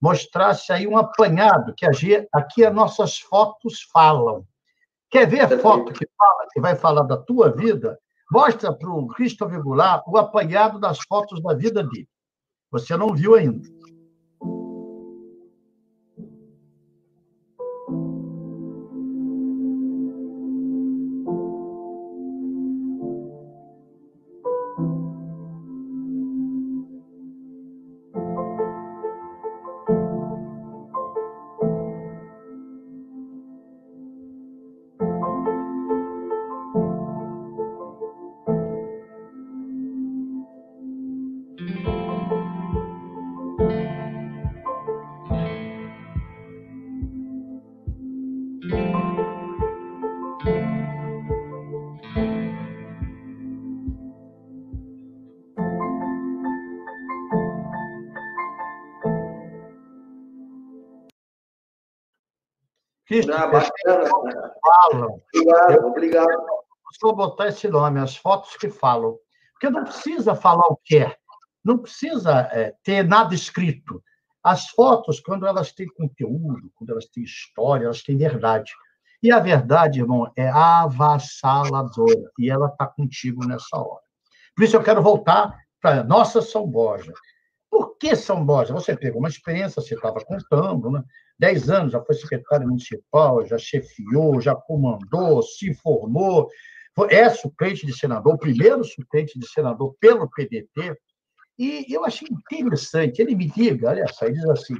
[0.00, 4.44] mostrasse aí um apanhado, que aqui as nossas fotos falam.
[5.08, 7.98] Quer ver a foto que fala, que vai falar da tua vida?
[8.30, 12.08] Mostra para o Christopher Goulart o apanhado das fotos da vida dele.
[12.72, 13.66] Você não viu ainda.
[63.06, 64.10] Cristo, ah, bacana.
[64.60, 65.22] falam.
[65.34, 66.46] Obrigado, eu, obrigado.
[67.00, 69.18] Vou botar esse nome, as fotos que falam.
[69.52, 71.16] Porque não precisa falar o que é,
[71.64, 74.02] não precisa é, ter nada escrito.
[74.42, 78.72] As fotos, quando elas têm conteúdo, quando elas têm história, elas têm verdade.
[79.20, 82.30] E a verdade, irmão, é avassaladora.
[82.38, 84.04] E ela está contigo nessa hora.
[84.54, 87.12] Por isso eu quero voltar para nossa São Borja.
[87.68, 88.72] Por que São Borja?
[88.72, 91.02] Você pegou uma experiência, você estava contando, né?
[91.38, 96.48] Dez anos, já foi secretário municipal, já chefiou, já comandou, se formou,
[97.10, 100.96] é suplente de senador, o primeiro suplente de senador pelo PDT.
[101.58, 104.76] E eu achei interessante, ele me liga, olha só, ele diz assim,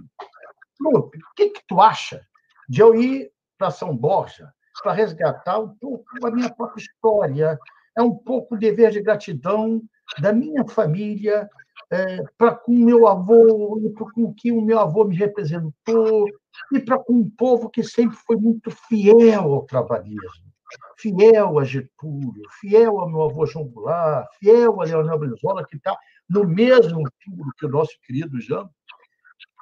[0.81, 2.21] Lupe, o que, que tu acha
[2.69, 4.51] de eu ir para São Borja
[4.83, 7.59] para resgatar um pouco a minha própria história,
[7.97, 9.81] é um pouco dever de gratidão
[10.21, 11.49] da minha família
[11.91, 16.27] é, para com o meu avô, para com o que o meu avô me representou,
[16.73, 20.53] e para com um povo que sempre foi muito fiel ao trabalhismo,
[20.97, 25.97] fiel a Getúlio, fiel ao meu avô João Goulart, fiel a Leonel Brizola, que está
[26.29, 28.69] no mesmo túmulo que o nosso querido Jean.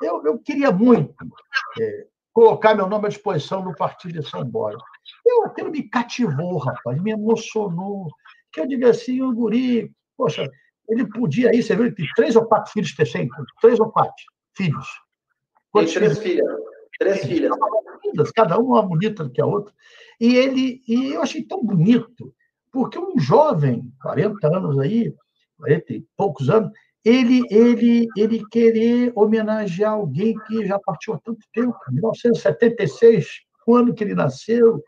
[0.02, 1.14] Eu, eu queria muito
[1.80, 4.78] é, colocar meu nome à disposição no Partido de São Borja.
[5.24, 8.08] Eu, aquilo me cativou, rapaz, me emocionou.
[8.52, 10.50] que eu digo assim, o guri, poxa,
[10.88, 13.28] ele podia ir, você viu, ele tem três ou quatro filhos tem
[13.60, 14.12] três ou quatro
[14.54, 14.86] filhos.
[15.72, 16.46] Tem três filhas,
[16.98, 17.52] três filhas.
[18.34, 19.72] Cada uma mais bonita do que a outra.
[20.20, 22.32] E ele, e eu achei tão bonito,
[22.70, 25.12] porque um jovem, 40 anos aí,
[25.58, 26.70] 40 e poucos anos,
[27.04, 33.26] ele, ele, ele querer homenagear alguém que já partiu há tanto tempo, 1976,
[33.66, 34.82] o ano que ele nasceu,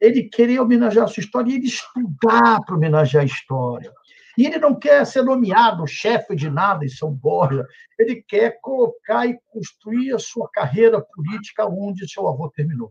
[0.00, 3.92] ele querer homenagear a sua história e ele estudar para homenagear a história.
[4.36, 7.66] E ele não quer ser nomeado chefe de nada em São Borja,
[7.98, 12.90] ele quer colocar e construir a sua carreira política onde seu avô terminou.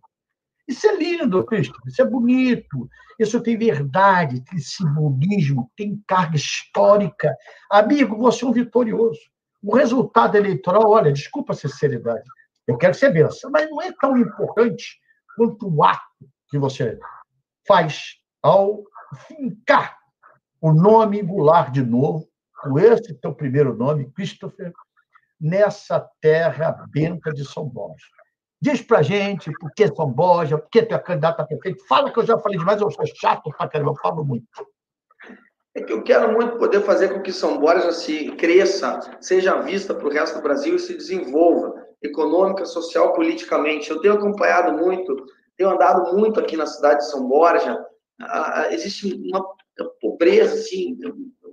[0.68, 2.88] Isso é lindo, Cristo, isso é bonito,
[3.20, 7.36] isso tem verdade, tem simbolismo, tem carga histórica.
[7.70, 9.20] Amigo, você é um vitorioso.
[9.64, 12.24] O resultado eleitoral, olha, desculpa a sinceridade,
[12.68, 15.00] eu quero ser benção, mas não é tão importante
[15.36, 16.02] quanto o ato
[16.50, 16.98] que você
[17.68, 18.84] faz ao
[19.28, 20.01] fincar
[20.62, 22.28] o nome Goulart de novo,
[22.62, 24.72] com esse teu primeiro nome, Christopher,
[25.40, 28.06] nessa terra benta de São Borja.
[28.62, 31.84] Diz pra gente por que São Borja, por que tu é candidato a prefeito.
[31.88, 34.46] Fala que eu já falei demais, eu sou chato pra caramba, eu falo muito.
[35.74, 39.96] É que eu quero muito poder fazer com que São Borja se cresça, seja vista
[39.96, 43.90] para o resto do Brasil e se desenvolva econômica, social, politicamente.
[43.90, 45.26] Eu tenho acompanhado muito,
[45.58, 47.84] tenho andado muito aqui na cidade de São Borja.
[48.20, 49.44] Ah, existe uma
[50.02, 50.98] pobreza assim,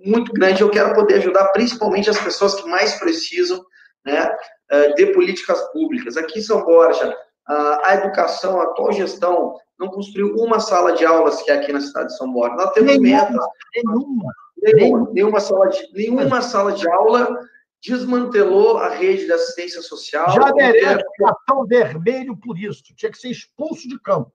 [0.04, 0.62] muito grande.
[0.62, 3.64] Eu quero poder ajudar principalmente as pessoas que mais precisam
[4.04, 4.30] né,
[4.70, 6.16] eh, de políticas públicas.
[6.16, 7.14] Aqui em São Borja,
[7.46, 11.80] a educação, a atual gestão, não construiu uma sala de aulas que é aqui na
[11.80, 12.56] cidade de São Borja.
[12.56, 13.46] Nós temos nenhuma, metas.
[13.74, 14.32] Nenhuma.
[14.60, 17.38] Nenhuma, nenhuma, sala de, nenhuma sala de aula
[17.80, 20.30] desmantelou a rede de assistência social.
[20.30, 22.82] Já merece cartão vermelho por isso.
[22.96, 24.32] Tinha que ser expulso de campo.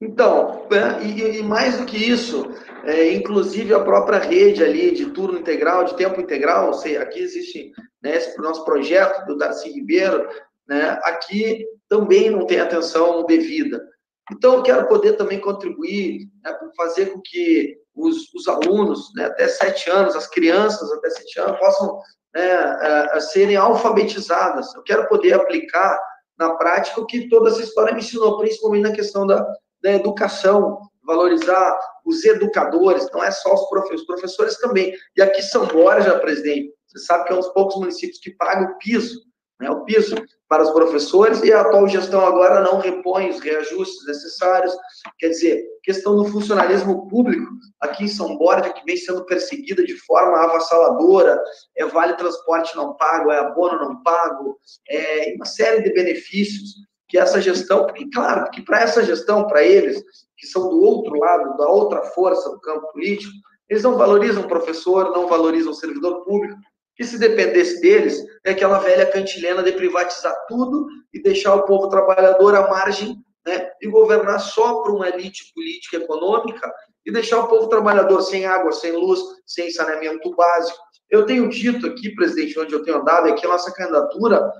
[0.00, 2.50] Então, né, e, e, mais do que isso,
[2.84, 7.72] é, inclusive a própria rede ali de turno integral, de tempo integral, sei, aqui existe
[8.02, 10.28] né, esse nosso projeto do Darcy Ribeiro,
[10.68, 13.82] né, aqui também não tem atenção devida.
[14.30, 19.48] Então, eu quero poder também contribuir né, fazer com que os, os alunos, né, até
[19.48, 21.98] sete anos, as crianças até sete anos, possam
[22.34, 24.74] né, a, a serem alfabetizadas.
[24.74, 25.98] Eu quero poder aplicar
[26.38, 29.46] na prática o que toda essa história me ensinou, principalmente na questão da,
[29.86, 34.92] da educação, valorizar os educadores, não é só os professores, os professores também.
[35.16, 38.64] E aqui São Borja, presidente, você sabe que é um dos poucos municípios que paga
[38.64, 39.20] o piso,
[39.60, 40.16] né, o piso
[40.48, 44.74] para os professores, e a atual gestão agora não repõe os reajustes necessários.
[45.18, 47.48] Quer dizer, questão do funcionalismo público,
[47.80, 51.40] aqui em São Borja, que vem sendo perseguida de forma avassaladora,
[51.76, 57.18] é vale transporte não pago, é abono não pago, é uma série de benefícios que
[57.18, 60.02] essa gestão, porque, claro, porque para essa gestão, para eles,
[60.36, 63.32] que são do outro lado, da outra força do campo político,
[63.68, 66.56] eles não valorizam o professor, não valorizam o servidor público,
[66.94, 71.88] que se dependesse deles, é aquela velha cantilena de privatizar tudo e deixar o povo
[71.88, 73.16] trabalhador à margem
[73.46, 76.72] né, e governar só para uma elite política e econômica
[77.04, 80.78] e deixar o povo trabalhador sem água, sem luz, sem saneamento básico.
[81.08, 84.50] Eu tenho dito aqui, presidente, onde eu tenho andado, é que a nossa candidatura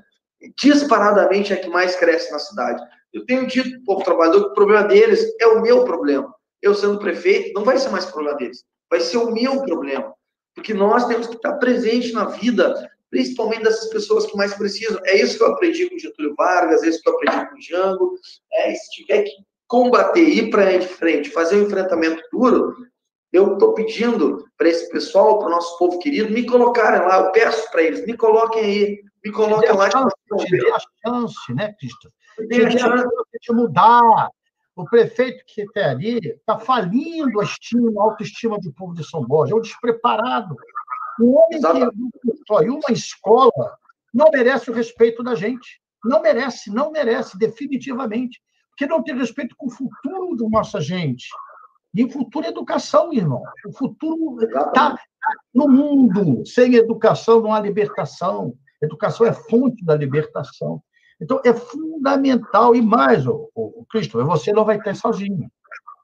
[0.58, 2.82] disparadamente é a que mais cresce na cidade.
[3.12, 6.34] Eu tenho dito para o povo trabalhador que o problema deles é o meu problema.
[6.60, 10.12] Eu sendo prefeito, não vai ser mais problema deles, vai ser o meu problema.
[10.54, 15.00] Porque nós temos que estar presente na vida, principalmente dessas pessoas que mais precisam.
[15.04, 17.60] É isso que eu aprendi com Getúlio Vargas, é isso que eu aprendi com o
[17.60, 18.18] Jango.
[18.52, 19.32] É, se tiver que
[19.66, 22.74] combater, ir para frente, fazer um enfrentamento duro,
[23.32, 27.18] eu estou pedindo para esse pessoal, para o nosso povo querido, me colocarem lá.
[27.18, 29.88] Eu peço para eles, me coloquem aí, me coloquem lá.
[30.38, 32.12] Te a chance, né, Cristo?
[32.48, 33.08] Te a chance
[33.40, 34.30] de mudar.
[34.74, 39.22] O prefeito que está ali está falindo a estima, a autoestima do povo de São
[39.22, 39.54] Borja.
[39.54, 40.54] É um despreparado.
[41.18, 41.60] Um homem
[42.22, 43.78] que só e uma escola
[44.12, 45.80] não merece o respeito da gente.
[46.04, 48.40] Não merece, não merece, definitivamente.
[48.70, 51.26] Porque não tem respeito com o futuro da nossa gente.
[51.94, 53.42] E o futuro é educação, irmão.
[53.66, 54.98] O futuro está tá
[55.54, 56.44] no mundo.
[56.46, 58.54] Sem educação não há libertação.
[58.80, 60.82] Educação é fonte da libertação.
[61.20, 62.74] Então, é fundamental.
[62.74, 65.50] E mais, o, Cristo, você não vai ter sozinho.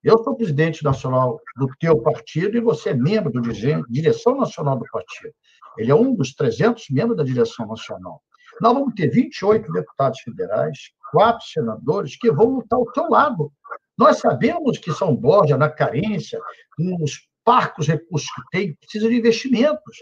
[0.02, 3.40] Eu sou presidente nacional do teu partido e você é membro da
[3.88, 5.32] direção nacional do partido.
[5.78, 8.20] Ele é um dos 300 membros da direção nacional.
[8.60, 10.78] Nós vamos ter 28 deputados federais,
[11.10, 13.52] quatro senadores que vão lutar ao teu lado.
[13.96, 16.40] Nós sabemos que São Borja, na carência,
[16.76, 19.98] com os parcos recursos que tem, precisa de investimentos.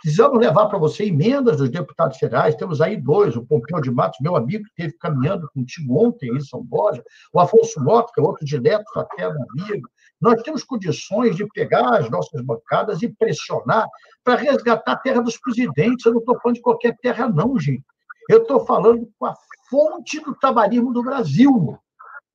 [0.00, 2.54] Precisamos levar para você emendas dos deputados federais.
[2.54, 6.40] Temos aí dois, o Pompeu de Matos, meu amigo, que esteve caminhando contigo ontem em
[6.40, 9.88] São Borja, o Afonso Mota, que é outro direto, fraterno amigo,
[10.20, 13.88] Nós temos condições de pegar as nossas bancadas e pressionar
[14.22, 16.06] para resgatar a terra dos presidentes.
[16.06, 17.84] Eu não estou falando de qualquer terra, não, gente.
[18.28, 19.34] Eu estou falando com a
[19.68, 21.78] fonte do trabalhismo do Brasil.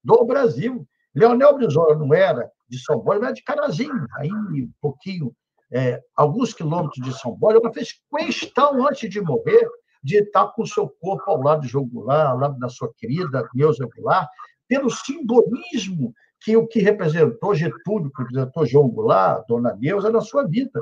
[0.04, 0.86] Do Brasil.
[1.15, 5.34] Leonel Brizola não era de São Paulo, era de Carazinho, aí um pouquinho,
[5.73, 7.57] é, alguns quilômetros de São Paulo.
[7.57, 9.67] Ela fez questão, antes de morrer,
[10.03, 12.91] de estar com o seu corpo ao lado de João Goulart, ao lado da sua
[12.95, 14.29] querida Neuza Goulart,
[14.67, 20.45] pelo simbolismo que o que representou Getúlio, que representou João Goulart, Dona Neuza, na sua
[20.45, 20.79] vida.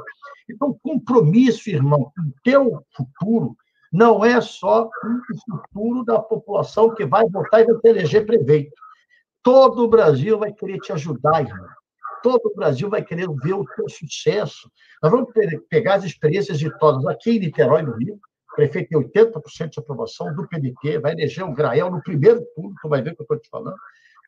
[0.50, 3.56] Então, compromisso, irmão, com o teu futuro
[3.92, 4.90] não é só o
[5.50, 8.72] futuro da população que vai votar e vai te eleger prefeito.
[9.44, 11.81] Todo o Brasil vai querer te ajudar, irmão.
[12.24, 14.72] Todo o Brasil vai querer ver o teu sucesso.
[15.02, 15.30] Nós vamos
[15.70, 18.20] pegar as experiências de todas aqui em Niterói, no Rio,
[18.52, 22.76] o prefeito tem 80% de aprovação do PDT, vai eleger o Grael no primeiro turno,
[22.82, 23.78] tu vai ver o que eu estou te falando.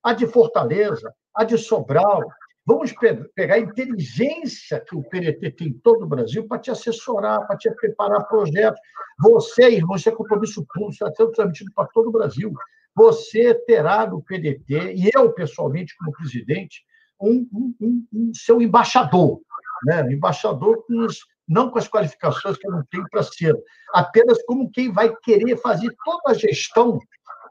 [0.02, 2.22] A de Fortaleza, a de Sobral.
[2.66, 2.94] Vamos
[3.36, 7.58] pegar a inteligência que o PDT tem em todo o Brasil para te assessorar, para
[7.58, 8.80] te preparar projetos.
[9.20, 12.54] Você, irmão, isso é compromisso público, está sendo transmitido para todo o Brasil.
[12.96, 16.86] Você terá no PDT, e eu, pessoalmente, como presidente,
[17.28, 19.40] um, um, um, um seu embaixador,
[19.86, 20.12] né?
[20.12, 23.54] embaixador com os não com as qualificações que eu não tenho para ser,
[23.94, 26.98] apenas como quem vai querer fazer toda a gestão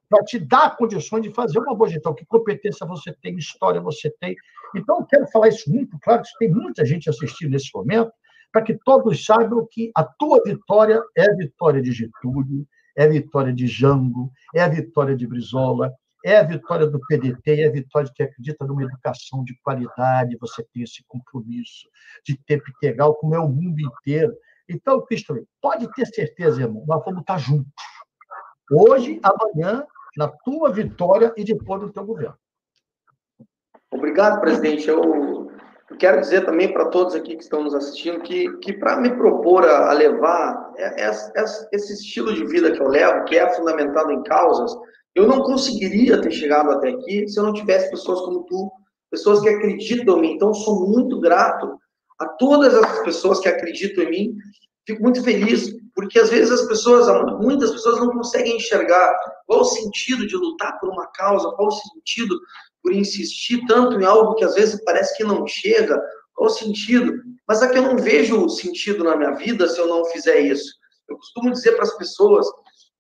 [0.09, 2.15] para te dar condições de fazer uma boa gestão.
[2.15, 4.37] Que competência você tem, história você tem.
[4.75, 8.13] Então, eu quero falar isso muito claro, que tem muita gente assistindo nesse momento,
[8.53, 13.09] para que todos saibam que a tua vitória é a vitória de Getúlio, é a
[13.09, 15.91] vitória de Jango, é a vitória de Brizola,
[16.25, 20.37] é a vitória do PDT, é a vitória de quem acredita numa educação de qualidade,
[20.41, 21.89] você tem esse compromisso
[22.25, 24.33] de tempo integral, como é o mundo inteiro.
[24.69, 27.73] Então, Cristo, pode ter certeza, irmão, nós vamos estar juntos.
[28.71, 29.85] Hoje, amanhã,
[30.17, 32.37] na tua vitória e depois do teu governo.
[33.91, 34.89] Obrigado, presidente.
[34.89, 35.51] Eu,
[35.99, 39.65] quero dizer também para todos aqui que estão nos assistindo que, que para me propor
[39.65, 40.73] a, a levar
[41.73, 44.75] esse estilo de vida que eu levo, que é fundamentado em causas,
[45.14, 48.70] eu não conseguiria ter chegado até aqui se eu não tivesse pessoas como tu,
[49.11, 50.33] pessoas que acreditam em mim.
[50.33, 51.79] Então, sou muito grato
[52.18, 54.37] a todas as pessoas que acreditam em mim.
[54.87, 57.07] Fico muito feliz, porque às vezes as pessoas,
[57.40, 59.14] muitas pessoas não conseguem enxergar
[59.46, 62.38] qual o sentido de lutar por uma causa, qual o sentido
[62.83, 66.01] por insistir tanto em algo que às vezes parece que não chega,
[66.35, 67.13] qual o sentido.
[67.46, 70.73] Mas é que eu não vejo sentido na minha vida se eu não fizer isso.
[71.08, 72.46] Eu costumo dizer para as pessoas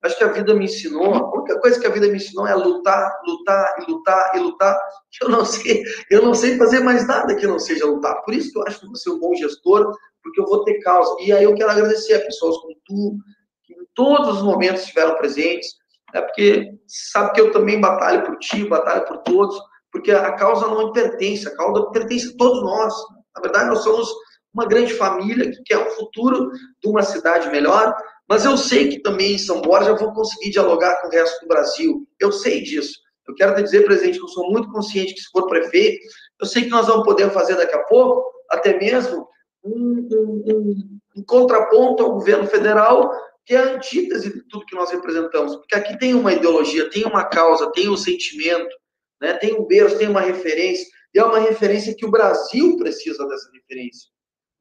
[0.02, 2.54] Acho que a vida me ensinou, a única coisa que a vida me ensinou é
[2.54, 4.78] lutar, lutar e lutar e lutar.
[5.22, 8.20] Eu não sei, eu não sei fazer mais nada que não seja lutar.
[8.24, 9.92] Por isso que eu acho que vou ser um bom gestor,
[10.22, 11.14] porque eu vou ter causa.
[11.20, 13.16] E aí eu quero agradecer a pessoas como tu,
[13.64, 15.68] que em todos os momentos estiveram presentes,
[16.12, 16.20] né?
[16.20, 19.56] porque sabe que eu também batalho por ti, batalho por todos,
[19.92, 22.92] porque a causa não me pertence, a causa pertence a todos nós.
[23.36, 24.08] Na verdade, nós somos
[24.52, 27.94] uma grande família que quer o futuro de uma cidade melhor,
[28.32, 31.38] mas eu sei que também em São Borja eu vou conseguir dialogar com o resto
[31.42, 32.08] do Brasil.
[32.18, 32.98] Eu sei disso.
[33.28, 35.98] Eu quero te dizer, presidente, que eu sou muito consciente que se for prefeito,
[36.40, 39.28] eu sei que nós vamos poder fazer daqui a pouco, até mesmo,
[39.62, 43.12] um, um, um, contraponto ao governo federal,
[43.44, 45.54] que é a antítese de tudo que nós representamos.
[45.56, 48.74] Porque aqui tem uma ideologia, tem uma causa, tem um sentimento,
[49.20, 49.34] né?
[49.34, 53.50] tem um berço, tem uma referência, e é uma referência que o Brasil precisa dessa
[53.52, 54.08] referência.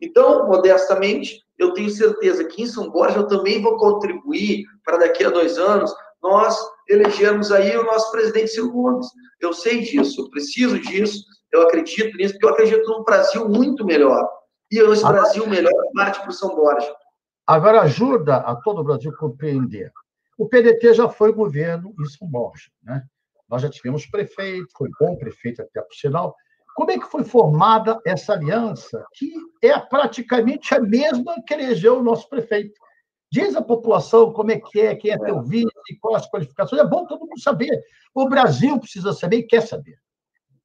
[0.02, 5.24] Então, modestamente, eu tenho certeza que em São Borja eu também vou contribuir para daqui
[5.24, 6.58] a dois anos nós
[6.90, 9.08] elegermos aí o nosso presidente Ciro Gomes.
[9.40, 13.86] Eu sei disso, eu preciso disso, eu acredito nisso, porque eu acredito num Brasil muito
[13.86, 14.28] melhor.
[14.72, 16.96] E esse agora, Brasil melhor parte para o São Borja.
[17.46, 19.92] Agora, ajuda a todo o Brasil compreender.
[20.38, 22.72] O PDT já foi governo em São Borja.
[22.82, 23.04] Né?
[23.48, 26.36] Nós já tivemos prefeito, foi bom prefeito até por sinal,
[26.82, 32.04] como é que foi formada essa aliança, que é praticamente a mesma que elegeu o
[32.04, 32.74] nosso prefeito?
[33.32, 35.70] Diz a população como é que é, quem é teu vice,
[36.02, 36.82] quais as qualificações.
[36.82, 37.70] É bom todo mundo saber.
[38.16, 39.96] O Brasil precisa saber e quer saber.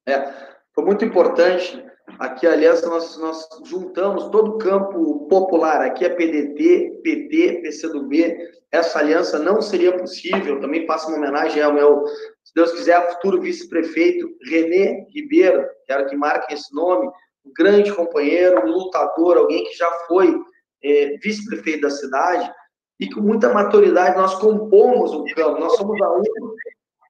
[0.09, 0.33] É,
[0.75, 1.85] foi muito importante.
[2.19, 5.83] Aqui, aliás, nós, nós juntamos todo o campo popular.
[5.83, 8.39] Aqui é PDT, PT, PCdoB.
[8.73, 10.61] Essa aliança não seria possível.
[10.63, 12.05] Também faço uma homenagem ao meu
[12.47, 17.09] se Deus quiser, futuro vice-prefeito René Ribeiro, quero que marquem esse nome,
[17.45, 20.35] um grande companheiro, um lutador, alguém que já foi
[20.83, 22.51] é, vice-prefeito da cidade,
[22.99, 26.41] e com muita maturidade nós compomos o campo, nós somos a única.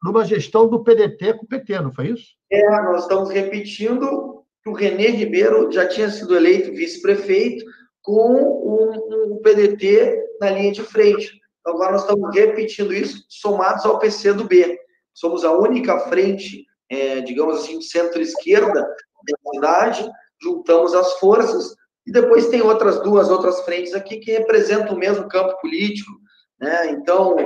[0.03, 2.27] Numa gestão do PDT com o PT, não foi isso?
[2.51, 7.65] É, nós estamos repetindo que o René Ribeiro já tinha sido eleito vice-prefeito
[8.03, 11.41] com o, o PDT na linha de frente.
[11.61, 14.79] Então, agora nós estamos repetindo isso, somados ao PC do B
[15.17, 20.11] somos a única frente, é, digamos assim, centro-esquerda, da cidade,
[20.41, 21.75] juntamos as forças,
[22.07, 26.13] e depois tem outras duas, outras frentes aqui que representam o mesmo campo político,
[26.61, 26.91] né?
[26.91, 27.37] Então,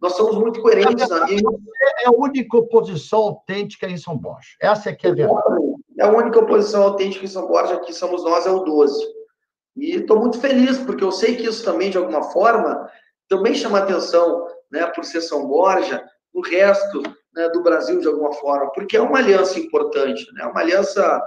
[0.00, 1.08] nós somos muito coerentes.
[1.08, 1.26] Né?
[2.00, 4.48] É a única oposição autêntica em São Borja.
[4.60, 5.60] Essa é que é a verdade.
[5.98, 9.02] É a única oposição autêntica em São Borja, que somos nós, é o 12.
[9.76, 12.90] E estou muito feliz, porque eu sei que isso também, de alguma forma,
[13.28, 17.02] também chama atenção, né, por ser São Borja, no resto
[17.34, 21.20] né, do Brasil, de alguma forma, porque é uma aliança importante, né, uma aliança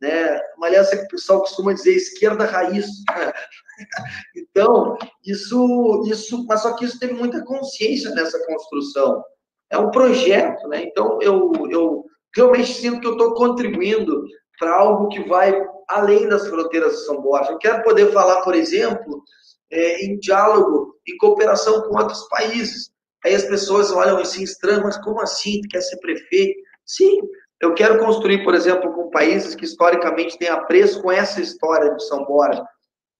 [0.00, 0.40] né?
[0.56, 2.86] Uma aliança que o pessoal costuma dizer esquerda raiz.
[4.36, 9.22] então, isso, isso, mas só que isso teve muita consciência nessa construção.
[9.70, 10.84] É um projeto, né?
[10.84, 12.04] Então, eu, eu
[12.34, 14.24] realmente sinto que eu estou contribuindo
[14.58, 15.54] para algo que vai
[15.88, 17.52] além das fronteiras de São Borja.
[17.52, 19.22] Eu quero poder falar, por exemplo,
[19.70, 22.90] é, em diálogo, em cooperação com outros países.
[23.24, 25.60] Aí as pessoas olham assim, estranho, mas como assim?
[25.62, 26.58] Tu quer ser prefeito?
[26.84, 27.20] Sim,
[27.60, 32.06] eu quero construir, por exemplo, com países que historicamente têm apreço com essa história de
[32.06, 32.64] São Borja.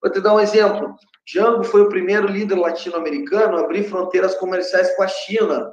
[0.00, 0.94] Vou te dar um exemplo.
[1.26, 5.72] Jango foi o primeiro líder latino-americano a abrir fronteiras comerciais com a China.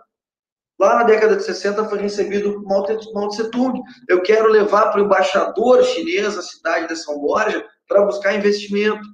[0.80, 3.80] Lá na década de 60 foi recebido Mao Tse-tung.
[4.10, 9.08] Eu quero levar para o embaixador chinês a cidade de São Borja para buscar investimento.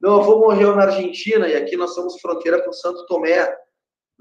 [0.00, 3.54] Meu avô morreu na Argentina e aqui nós somos fronteira com Santo Tomé.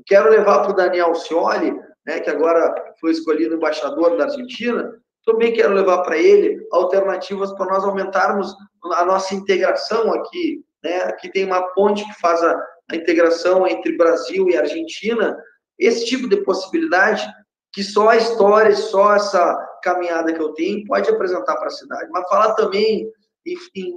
[0.05, 1.73] Quero levar para o Daniel Scioli
[2.05, 4.91] né, que agora foi escolhido embaixador da Argentina,
[5.25, 8.53] também quero levar para ele alternativas para nós aumentarmos
[8.95, 10.63] a nossa integração aqui.
[10.83, 11.03] Né?
[11.03, 12.59] Aqui tem uma ponte que faz a,
[12.91, 15.37] a integração entre Brasil e Argentina.
[15.77, 17.27] Esse tipo de possibilidade
[17.71, 22.09] que só a história, só essa caminhada que eu tenho pode apresentar para a cidade.
[22.11, 23.07] Mas falar também
[23.45, 23.95] em, em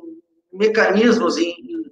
[0.52, 1.84] mecanismos, em, em,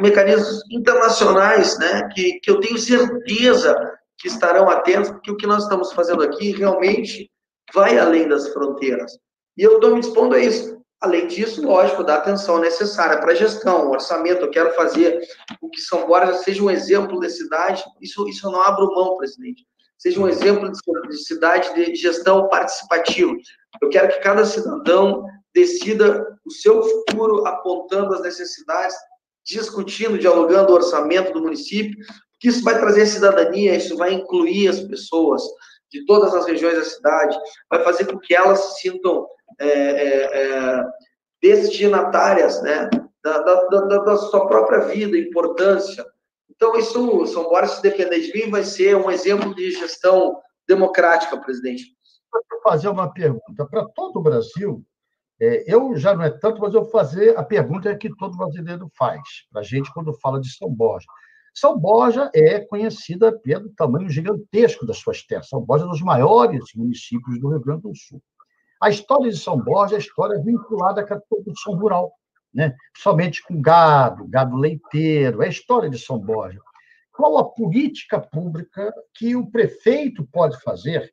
[0.00, 3.76] mecanismos internacionais, né, que, que eu tenho certeza
[4.18, 7.30] que estarão atentos, porque o que nós estamos fazendo aqui realmente
[7.72, 9.18] vai além das fronteiras.
[9.56, 10.78] E eu estou me dispondo a isso.
[11.00, 14.42] Além disso, lógico, da atenção necessária para a gestão, orçamento.
[14.42, 15.20] Eu quero fazer
[15.60, 17.84] o que São Borja seja um exemplo de cidade.
[18.00, 19.64] Isso, isso eu não abro mão, presidente.
[19.96, 23.32] Seja um exemplo de cidade de gestão participativa.
[23.80, 25.24] Eu quero que cada cidadão
[25.54, 28.96] decida o seu futuro apontando as necessidades,
[29.48, 31.96] discutindo, dialogando o orçamento do município,
[32.38, 35.42] que isso vai trazer cidadania, isso vai incluir as pessoas
[35.90, 37.38] de todas as regiões da cidade,
[37.70, 39.26] vai fazer com que elas se sintam
[39.58, 40.84] é, é, é,
[41.42, 42.88] destinatárias né,
[43.24, 46.04] da, da, da, da, sua própria vida, importância.
[46.54, 50.36] Então, isso, São Borja, se depender de mim, vai ser um exemplo de gestão
[50.66, 51.96] democrática, presidente.
[52.30, 53.66] Vou fazer uma pergunta.
[53.70, 54.84] Para todo o Brasil,
[55.40, 58.90] é, eu já não é tanto, mas eu vou fazer a pergunta que todo brasileiro
[58.96, 59.20] faz
[59.50, 61.06] para a gente quando fala de São Borja.
[61.54, 65.48] São Borja é conhecida pelo tamanho gigantesco das suas terras.
[65.48, 68.22] São Borja é um dos maiores municípios do Rio Grande do Sul.
[68.80, 72.12] A história de São Borja é a história vinculada a produção rural,
[72.54, 72.76] né?
[72.96, 76.60] somente com gado, gado leiteiro, é a história de São Borja.
[77.12, 81.12] Qual a política pública que o prefeito pode fazer?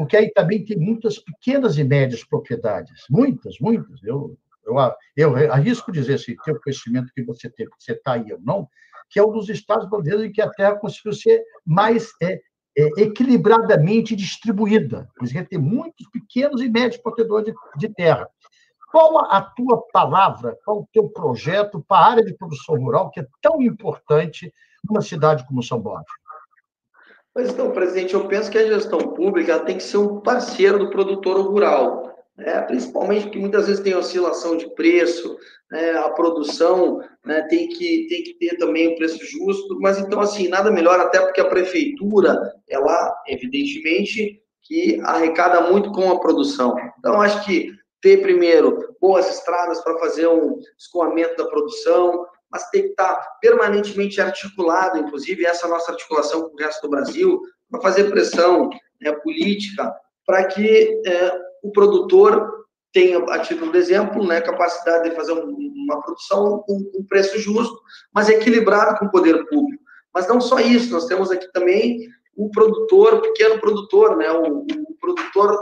[0.00, 4.02] Porque aí também tem muitas pequenas e médias propriedades, muitas, muitas.
[4.02, 4.34] Eu,
[4.64, 4.74] eu,
[5.14, 8.40] eu arrisco dizer, se tem o conhecimento que você tem, que você está aí ou
[8.40, 8.66] não,
[9.10, 12.40] que é um dos estados brasileiros em que a terra conseguiu ser mais é,
[12.78, 18.26] é, equilibradamente distribuída, porque tem muitos pequenos e médios protetores de, de terra.
[18.90, 23.20] Qual a tua palavra, qual o teu projeto para a área de produção rural, que
[23.20, 24.50] é tão importante
[24.82, 26.06] numa cidade como São Borja?
[27.32, 30.90] Pois então, presidente, eu penso que a gestão pública tem que ser um parceiro do
[30.90, 32.10] produtor rural
[32.40, 32.62] né?
[32.62, 35.36] principalmente porque muitas vezes tem oscilação de preço,
[35.70, 35.92] né?
[35.92, 37.42] a produção né?
[37.42, 40.98] tem, que, tem que ter também o um preço justo, mas então, assim, nada melhor,
[40.98, 42.36] até porque a prefeitura,
[42.68, 46.74] ela, evidentemente, que arrecada muito com a produção.
[46.98, 52.82] Então, acho que ter primeiro boas estradas para fazer um escoamento da produção, mas tem
[52.82, 57.40] que estar permanentemente articulado, inclusive essa nossa articulação com o resto do Brasil,
[57.70, 58.68] para fazer pressão
[59.00, 59.94] né, política,
[60.26, 62.60] para que é, o produtor
[62.92, 67.38] tem, a título de exemplo, né, capacidade de fazer um, uma produção com um preço
[67.38, 67.78] justo,
[68.12, 69.82] mas equilibrado com o poder público.
[70.12, 74.62] Mas não só isso, nós temos aqui também o produtor, o pequeno produtor, né, o,
[74.62, 75.56] o produtor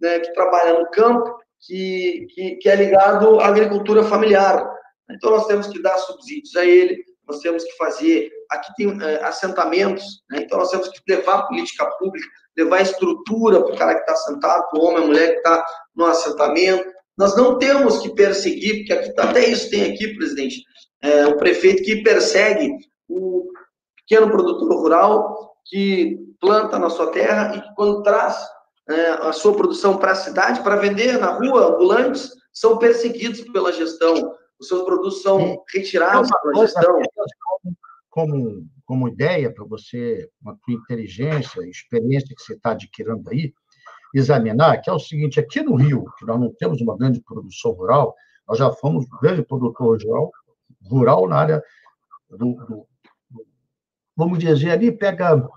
[0.00, 4.68] né, que trabalha no campo, que, que, que, é ligado à agricultura familiar.
[5.14, 8.30] Então, nós temos que dar subsídios a ele, nós temos que fazer.
[8.50, 13.72] Aqui tem é, assentamentos, né, então nós temos que levar política pública levar estrutura para
[13.72, 16.84] o cara que está sentado, para o homem, a mulher que está no assentamento.
[17.16, 20.62] Nós não temos que perseguir, porque aqui, até isso tem aqui, presidente,
[21.02, 22.70] é, o prefeito que persegue
[23.08, 23.48] o
[23.96, 28.36] pequeno produtor rural que planta na sua terra e que quando traz
[28.88, 33.72] é, a sua produção para a cidade, para vender na rua, ambulantes, são perseguidos pela
[33.72, 37.02] gestão, os seus produtos são retirados pela gestão.
[38.08, 43.52] Como, como ideia para você, com a tua inteligência, experiência que você está adquirindo aí,
[44.14, 47.72] examinar, que é o seguinte, aqui no Rio, que nós não temos uma grande produção
[47.72, 48.14] rural,
[48.46, 50.30] nós já fomos um grande produtor rural,
[50.84, 51.62] rural na área
[52.30, 52.86] do, do,
[53.30, 53.46] do
[54.14, 55.48] vamos dizer, ali pega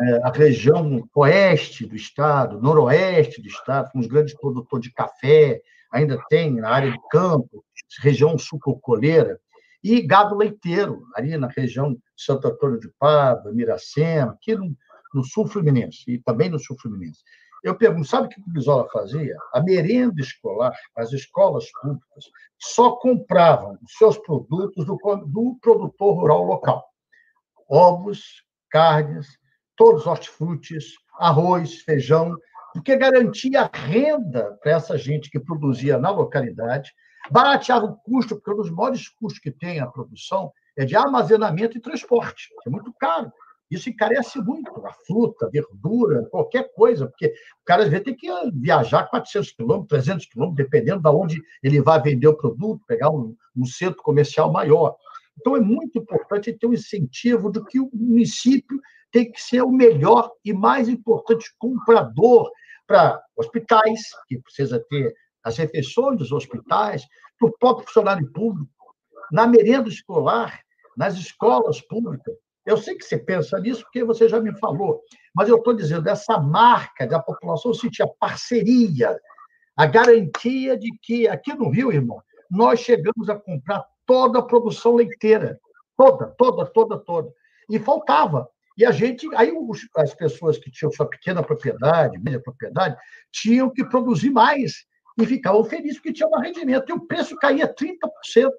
[0.00, 5.62] é, a região oeste do estado, noroeste do estado, fomos grandes produtores de café,
[5.94, 7.64] ainda tem na área do campo,
[8.02, 9.38] região sucocoleira,
[9.82, 14.74] e gado leiteiro, ali na região de Santo Antônio de Pádua, Miracema, aqui no,
[15.12, 17.20] no sul fluminense, e também no sul fluminense.
[17.62, 19.36] Eu pergunto, sabe o que o Brizola fazia?
[19.52, 22.24] A merenda escolar, as escolas públicas,
[22.58, 26.84] só compravam os seus produtos do, do produtor rural local.
[27.68, 29.26] Ovos, carnes,
[29.76, 32.36] todos os hortifrutis, arroz, feijão,
[32.74, 36.92] porque garantia renda para essa gente que produzia na localidade,
[37.30, 41.76] barateava o custo, porque um dos maiores custos que tem a produção é de armazenamento
[41.76, 43.32] e transporte, que é muito caro.
[43.70, 48.14] Isso encarece muito a fruta, a verdura, qualquer coisa, porque o cara às vezes tem
[48.14, 53.10] que viajar 400 quilômetros, 300 quilômetros, dependendo de onde ele vai vender o produto, pegar
[53.10, 54.96] um, um centro comercial maior.
[55.40, 59.70] Então, é muito importante ter um incentivo do que o município tem que ser o
[59.70, 62.50] melhor e mais importante comprador
[62.86, 65.14] para hospitais, que precisa ter
[65.44, 67.06] as refeições dos hospitais,
[67.38, 68.70] para o próprio funcionário público,
[69.30, 70.60] na merenda escolar,
[70.96, 72.34] nas escolas públicas.
[72.64, 75.02] Eu sei que você pensa nisso porque você já me falou,
[75.34, 79.18] mas eu estou dizendo, essa marca da população sentir a parceria,
[79.76, 84.94] a garantia de que aqui no Rio, irmão, nós chegamos a comprar toda a produção
[84.94, 85.58] leiteira,
[85.96, 87.30] toda, toda, toda, toda.
[87.68, 88.48] E faltava.
[88.76, 89.52] E a gente, aí
[89.96, 92.96] as pessoas que tinham sua pequena propriedade, média propriedade,
[93.30, 94.84] tinham que produzir mais
[95.18, 96.88] e ficavam felizes porque tinha um rendimento.
[96.88, 98.50] E o preço caía 30%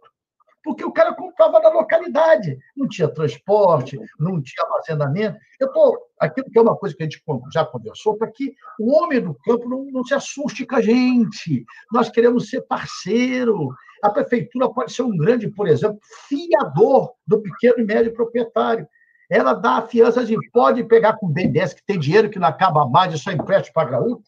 [0.66, 5.38] porque o cara comprava na localidade, não tinha transporte, não tinha armazenamento.
[5.60, 5.96] Eu estou.
[6.20, 7.22] Aquilo que é uma coisa que a gente
[7.54, 11.64] já conversou, para que o homem do campo não, não se assuste com a gente.
[11.92, 13.70] Nós queremos ser parceiro.
[14.02, 18.88] A prefeitura pode ser um grande, por exemplo, fiador do pequeno e médio proprietário.
[19.30, 22.48] Ela dá a fiança de pode pegar com o BNDES, que tem dinheiro que não
[22.48, 24.24] acaba mais e só empréstimo para graúdo.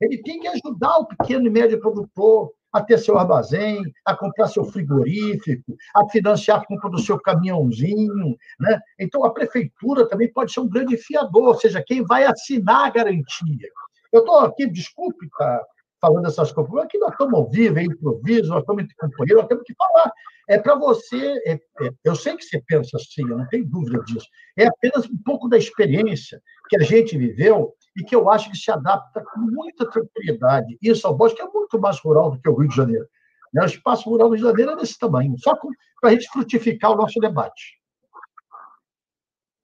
[0.00, 4.48] Ele tem que ajudar o pequeno e médio produtor a ter seu armazém, a comprar
[4.48, 8.36] seu frigorífico, a financiar a compra do seu caminhãozinho.
[8.60, 8.80] Né?
[8.98, 12.90] Então, a prefeitura também pode ser um grande fiador, ou seja, quem vai assinar a
[12.90, 13.68] garantia.
[14.12, 15.66] Eu estou aqui, desculpe estar tá
[16.00, 19.48] falando essas coisas, aqui nós estamos ao vivo, é improviso, nós estamos entre companheiros, nós
[19.48, 20.12] temos que falar.
[20.48, 24.02] É para você, é, é, eu sei que você pensa assim, eu não tenho dúvida
[24.04, 24.26] disso,
[24.56, 26.40] é apenas um pouco da experiência
[26.70, 30.78] que a gente viveu e que eu acho que se adapta com muita tranquilidade.
[30.80, 33.06] E São que é muito mais rural do que o Rio de Janeiro.
[33.52, 33.62] Né?
[33.62, 35.56] O espaço rural do Rio de Janeiro é desse tamanho, só
[36.00, 37.78] para a gente frutificar o nosso debate.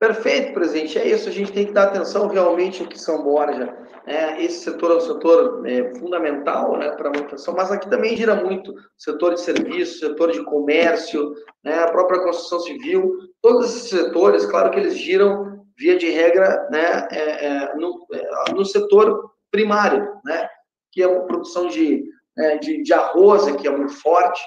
[0.00, 0.98] Perfeito, presidente.
[0.98, 3.74] É isso, a gente tem que dar atenção realmente ao que São Borja.
[4.06, 4.42] Né?
[4.42, 8.34] Esse setor é um setor é, fundamental né, para a manutenção, mas aqui também gira
[8.34, 11.32] muito setor de serviço, setor de comércio,
[11.62, 13.16] né, a própria construção civil.
[13.40, 18.52] Todos esses setores, claro que eles giram via de regra, né, é, é, no, é,
[18.52, 20.48] no, setor primário, né,
[20.92, 22.04] que é a produção de,
[22.38, 24.42] é, de, de, arroz, que é muito forte.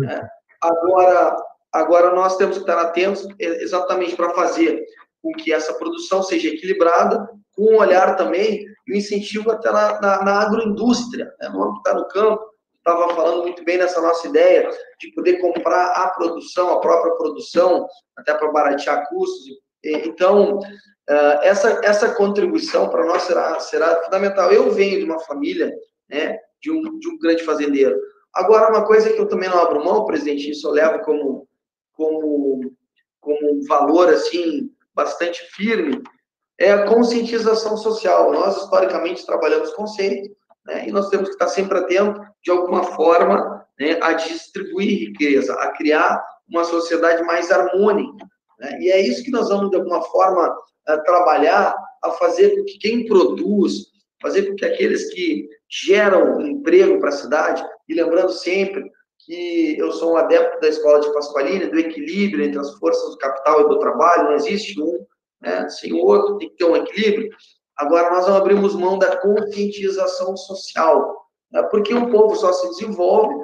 [0.00, 0.28] Né?
[0.60, 1.36] Agora,
[1.72, 4.84] agora, nós temos que estar atentos exatamente para fazer
[5.22, 10.00] com que essa produção seja equilibrada, com um olhar também e um incentivo até na,
[10.00, 14.26] na, na agroindústria, né, no âmbito está no campo, estava falando muito bem nessa nossa
[14.26, 14.68] ideia
[14.98, 20.60] de poder comprar a produção, a própria produção, até para baratear custos então,
[21.08, 24.52] ah, essa, essa contribuição para nós será, será fundamental.
[24.52, 25.72] Eu venho de uma família
[26.08, 27.98] né, de, um, de um grande fazendeiro.
[28.32, 31.48] Agora, uma coisa que eu também não abro mão, presidente, isso eu levo como,
[31.92, 32.72] como,
[33.20, 36.02] como um valor assim, bastante firme,
[36.58, 38.32] é a conscientização social.
[38.32, 43.66] Nós, historicamente, trabalhamos conceito, né, e nós temos que estar sempre atentos, de alguma forma,
[43.78, 48.24] né, a distribuir riqueza, a criar uma sociedade mais harmônica.
[48.62, 48.78] Né?
[48.80, 50.56] E é isso que nós vamos, de alguma forma,
[50.88, 53.86] eh, trabalhar a fazer com que quem produz,
[54.20, 58.88] fazer com que aqueles que geram emprego para a cidade, e lembrando sempre
[59.26, 63.18] que eu sou um adepto da escola de Pasqualini, do equilíbrio entre as forças do
[63.18, 65.04] capital e do trabalho, não existe um
[65.40, 67.28] né, sem o outro, tem que ter um equilíbrio.
[67.76, 73.34] Agora, nós não abrimos mão da conscientização social, né, porque um povo só se desenvolve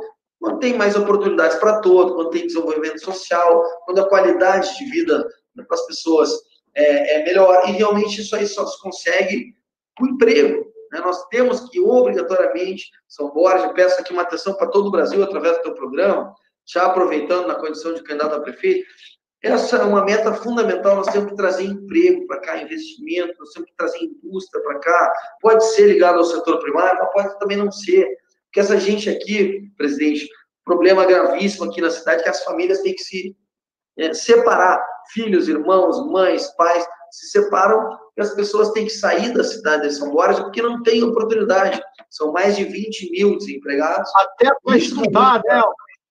[0.41, 5.27] quando tem mais oportunidades para todos, quando tem desenvolvimento social, quando a qualidade de vida
[5.55, 6.33] para as pessoas
[6.75, 7.69] é, é, melhor.
[7.69, 9.55] E realmente isso aí só se consegue
[9.97, 10.65] com emprego.
[10.93, 11.01] Né?
[11.01, 15.57] Nós temos que, obrigatoriamente, São Borja, peço aqui uma atenção para todo o Brasil através
[15.59, 16.33] do teu programa,
[16.67, 18.87] já aproveitando na condição de candidato a prefeito,
[19.43, 20.97] essa é uma meta fundamental.
[20.97, 25.13] Nós temos que trazer emprego para cá, investimento, nós temos que trazer indústria para cá.
[25.41, 28.07] Pode ser ligado ao setor primário, mas pode também não ser.
[28.59, 30.29] Porque essa gente aqui, presidente,
[30.65, 33.37] problema gravíssimo aqui na cidade, que as famílias têm que se
[33.97, 34.85] é, separar.
[35.13, 39.95] Filhos, irmãos, mães, pais, se separam e as pessoas têm que sair da cidade de
[39.95, 41.81] São Borja porque não tem oportunidade.
[42.11, 44.11] São mais de 20 mil desempregados.
[44.17, 45.63] Até para estudar, né?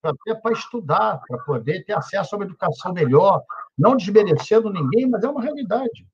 [0.01, 3.43] Até para estudar, para poder ter acesso a uma educação melhor,
[3.77, 6.07] não desmerecendo ninguém, mas é uma realidade.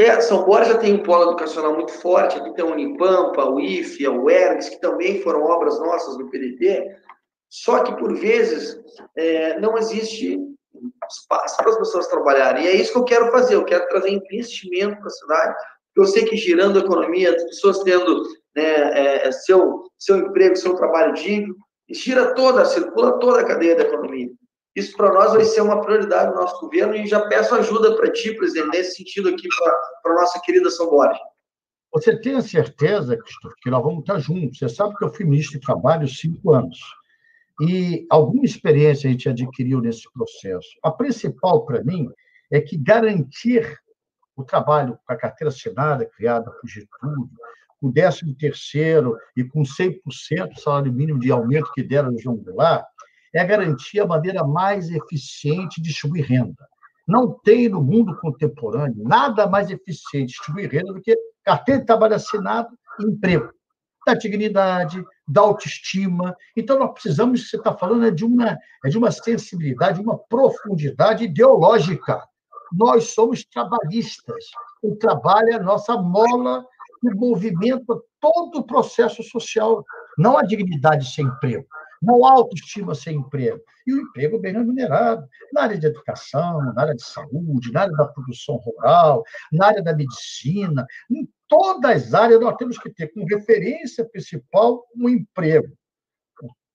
[0.00, 4.08] É, São Borja tem um polo educacional muito forte, aqui tem o Unipampa, o IFE,
[4.08, 6.96] o UERGS, que também foram obras nossas do PDT,
[7.50, 8.80] só que, por vezes,
[9.14, 10.38] é, não existe
[11.06, 12.64] espaço para as pessoas trabalharem.
[12.64, 15.54] E é isso que eu quero fazer, eu quero trazer investimento para a cidade,
[15.94, 18.22] porque eu sei que girando a economia, as pessoas tendo
[18.56, 21.54] né, é, é, seu, seu emprego, seu trabalho digno,
[21.90, 24.30] gira toda, circula toda a cadeia da economia.
[24.74, 28.12] Isso para nós vai ser uma prioridade do nosso governo e já peço ajuda para
[28.12, 29.48] ti, presidente, nesse sentido aqui
[30.02, 31.20] para a nossa querida São Borja.
[31.92, 34.58] Você tem a certeza, Cristo, que nós vamos estar juntos.
[34.58, 36.78] Você sabe que eu fui ministro de Trabalho cinco anos.
[37.60, 40.68] E alguma experiência a gente adquiriu nesse processo.
[40.82, 42.08] A principal, para mim,
[42.50, 43.76] é que garantir
[44.36, 47.28] o trabalho com a carteira assinada, criada por Getúlio,
[47.80, 52.18] com o 13 terceiro e com 100% do salário mínimo de aumento que deram no
[52.18, 52.84] João Goulart,
[53.34, 56.68] é garantir a maneira mais eficiente de distribuir renda.
[57.06, 61.86] Não tem no mundo contemporâneo nada mais eficiente de distribuir renda do que carteira de
[61.86, 62.68] trabalho assinado
[63.00, 63.50] e emprego.
[64.06, 66.34] Da dignidade, da autoestima.
[66.56, 71.24] Então, nós precisamos, você está falando, é de, uma, é de uma sensibilidade, uma profundidade
[71.24, 72.22] ideológica.
[72.72, 74.44] Nós somos trabalhistas.
[74.82, 76.64] O trabalho é a nossa mola
[77.00, 79.84] que movimenta todo o processo social.
[80.16, 81.66] Não há dignidade sem emprego,
[82.00, 83.60] não autoestima sem emprego.
[83.86, 87.92] E o emprego bem remunerado, na área de educação, na área de saúde, na área
[87.92, 89.22] da produção rural,
[89.52, 94.86] na área da medicina, em todas as áreas nós temos que ter como referência principal
[94.96, 95.68] um emprego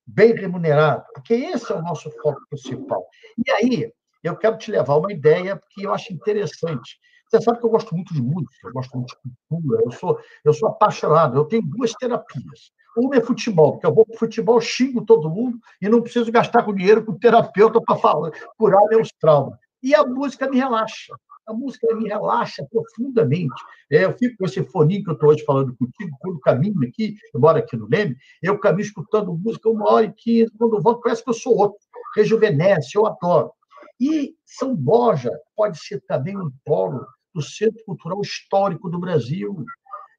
[0.05, 3.05] bem remunerado, porque esse é o nosso foco principal.
[3.45, 3.91] E aí,
[4.23, 6.99] eu quero te levar uma ideia que eu acho interessante.
[7.29, 10.19] Você sabe que eu gosto muito de música, eu gosto muito de cultura, eu sou,
[10.43, 12.71] eu sou apaixonado, eu tenho duas terapias.
[12.95, 16.63] Uma é futebol, porque eu vou para futebol, xingo todo mundo e não preciso gastar
[16.63, 19.57] com dinheiro com terapeuta para curar meus traumas.
[19.83, 21.13] E a música me relaxa
[21.47, 23.53] a música me relaxa profundamente.
[23.91, 27.15] É, eu fico com esse foninho que eu estou hoje falando contigo, quando caminho aqui,
[27.33, 31.01] eu moro aqui no Leme, eu caminho escutando música uma hora e quinze, quando volto
[31.01, 31.77] parece que eu sou outro.
[32.15, 33.51] Rejuvenesce, eu adoro.
[33.99, 37.05] E São Borja pode ser também um polo
[37.35, 39.65] do Centro Cultural Histórico do Brasil.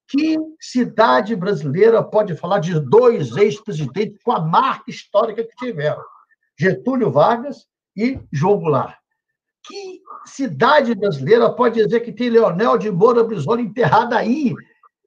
[0.07, 6.05] Que cidade brasileira pode falar de dois ex-presidentes com a marca histórica que tiveram?
[6.57, 8.97] Getúlio Vargas e João Goulart.
[9.67, 14.55] Que cidade brasileira pode dizer que tem Leonel de Moura Brizola enterrado aí?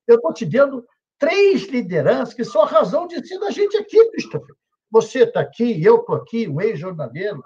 [0.06, 0.84] Eu estou te dando
[1.18, 4.56] três lideranças que são a razão de ser da gente aqui, Christopher.
[4.92, 7.42] Você está aqui, eu estou aqui, um ex-jornaleiro,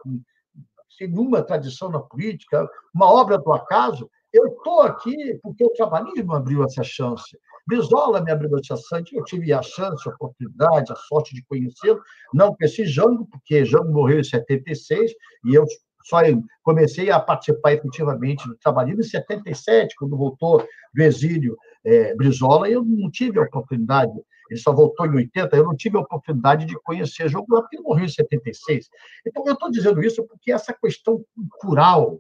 [0.97, 4.09] sem nenhuma tradição na política, uma obra do acaso.
[4.34, 7.38] Eu estou aqui porque o trabalhismo abriu essa chance.
[7.68, 12.02] Brizola me abriu essa chance, eu tive a chance, a oportunidade, a sorte de conhecê-lo,
[12.34, 15.12] não com esse Jango, porque Jango morreu em 76,
[15.46, 15.66] e eu
[16.04, 16.18] só
[16.64, 21.56] comecei a participar efetivamente do trabalhismo em 77, quando voltou do exílio
[21.86, 24.12] é, Brizola, eu não tive a oportunidade,
[24.50, 27.84] ele só voltou em 80, eu não tive a oportunidade de conhecer Goulart, porque ele
[27.84, 28.90] morreu em 76.
[29.26, 31.24] Então, eu estou dizendo isso porque essa questão
[31.60, 32.20] cultural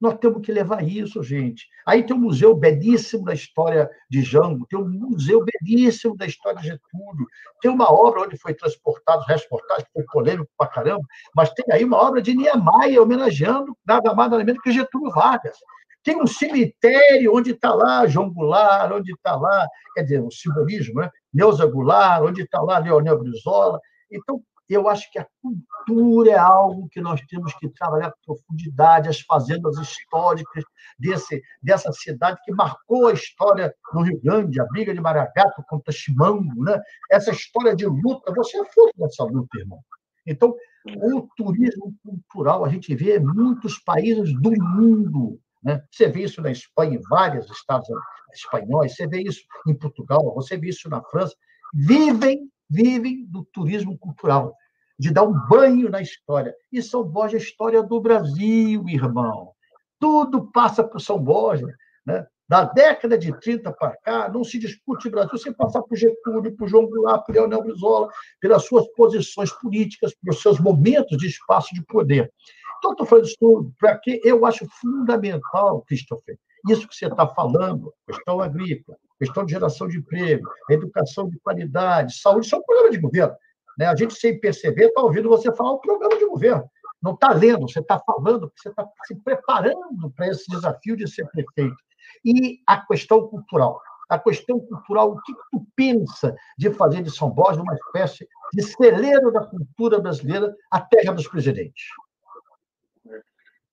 [0.00, 1.68] nós temos que levar isso, gente.
[1.86, 6.58] Aí tem um museu belíssimo da história de Jango, tem um museu belíssimo da história
[6.60, 7.26] de Getúlio,
[7.60, 11.04] tem uma obra onde foi transportado, reportagem, que foi polêmico pra caramba,
[11.36, 15.56] mas tem aí uma obra de Niemeyer homenageando nada mais nada menos que Getúlio Vargas.
[16.02, 21.00] Tem um cemitério onde está lá João Goulart, onde está lá, quer dizer, o simbolismo,
[21.00, 21.10] né?
[21.32, 23.78] Neuza Goulart, onde está lá Leonel Brizola.
[24.10, 24.42] Então,
[24.74, 29.20] eu acho que a cultura é algo que nós temos que trabalhar com profundidade, as
[29.20, 30.64] fazendas históricas
[30.98, 35.92] desse, dessa cidade que marcou a história no Rio Grande, a briga de Maragato contra
[35.92, 36.80] Chimango, né?
[37.10, 39.80] essa história de luta, você é fruto dessa luta, irmão.
[40.26, 40.54] Então,
[40.86, 45.40] o turismo cultural, a gente vê em muitos países do mundo.
[45.62, 45.82] Né?
[45.90, 47.88] Você vê isso na Espanha, em vários estados
[48.32, 51.34] espanhóis, você vê isso em Portugal, você vê isso na França.
[51.74, 54.54] Vivem vivem do turismo cultural,
[54.98, 56.54] de dar um banho na história.
[56.70, 59.52] E São Borja é a história do Brasil, irmão.
[59.98, 61.66] Tudo passa por São Borja.
[62.06, 62.26] Né?
[62.48, 66.56] Da década de 30 para cá, não se discute o Brasil sem passar por Getúlio,
[66.56, 68.08] por João Goulart, por Leonel Brizola,
[68.40, 72.32] pelas suas posições políticas, pelos seus momentos de espaço de poder.
[72.78, 76.36] Então, estou falando isso tudo porque eu acho fundamental, Christopher,
[76.68, 82.18] isso que você está falando, questão agrícola, questão de geração de emprego, educação de qualidade,
[82.18, 83.36] saúde, isso é um programa de governo.
[83.78, 83.86] Né?
[83.86, 86.64] A gente, sem perceber, está ouvindo você falar um programa de governo.
[87.02, 91.26] Não está lendo, você está falando, você está se preparando para esse desafio de ser
[91.28, 91.76] prefeito.
[92.24, 93.80] E a questão cultural.
[94.08, 98.62] A questão cultural, o que tu pensa de fazer de São Borja uma espécie de
[98.62, 101.84] celeiro da cultura brasileira, a terra dos presidentes?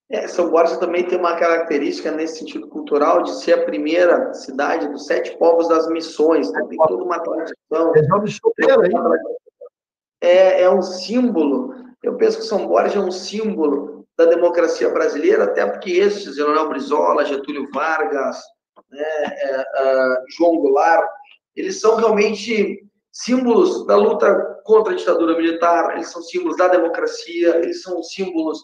[0.09, 4.87] É, São Borja também tem uma característica nesse sentido cultural de ser a primeira cidade
[4.87, 6.49] dos sete povos das missões.
[6.51, 6.65] Né?
[6.69, 7.91] Tem toda uma tradição.
[10.21, 11.75] É, é um símbolo.
[12.01, 16.69] Eu penso que São Borja é um símbolo da democracia brasileira, até porque esses, Leonel
[16.69, 18.37] Brizola, Getúlio Vargas,
[18.89, 21.07] né, é, é, João Goulart,
[21.55, 27.57] eles são realmente símbolos da luta contra a ditadura militar, eles são símbolos da democracia,
[27.57, 28.59] eles são símbolos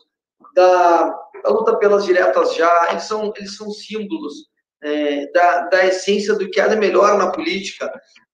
[0.54, 1.04] da,
[1.44, 4.34] da luta pelas diretas já, eles são, eles são símbolos
[4.84, 7.92] é, da, da essência do que há de melhor na política,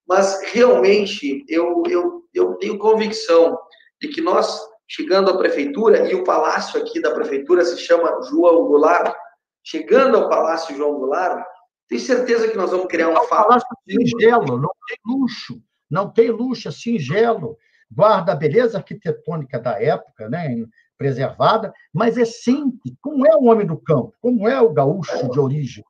[0.07, 3.57] mas realmente eu, eu, eu tenho convicção
[4.01, 8.65] de que nós, chegando à prefeitura, e o palácio aqui da prefeitura se chama João
[8.65, 9.13] Goulart,
[9.63, 11.45] chegando ao palácio João Goulart,
[11.87, 16.11] tenho certeza que nós vamos criar um é um palácio singelo, não tem luxo, não
[16.11, 17.57] tem luxo, é singelo,
[17.91, 20.55] guarda a beleza arquitetônica da época, né?
[20.99, 25.39] Preservada, mas é simples, como é o homem do campo, como é o gaúcho de
[25.39, 25.83] origem.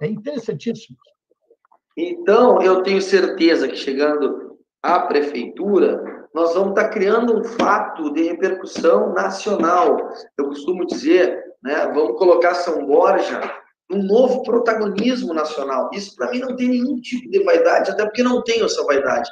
[0.00, 0.96] É interessantíssimo.
[1.96, 8.22] Então, eu tenho certeza que chegando à prefeitura, nós vamos estar criando um fato de
[8.22, 9.98] repercussão nacional.
[10.38, 13.40] Eu costumo dizer, né, vamos colocar São Borja
[13.90, 15.90] um novo protagonismo nacional.
[15.92, 19.28] Isso, para mim, não tem nenhum tipo de vaidade, até porque não tenho essa vaidade.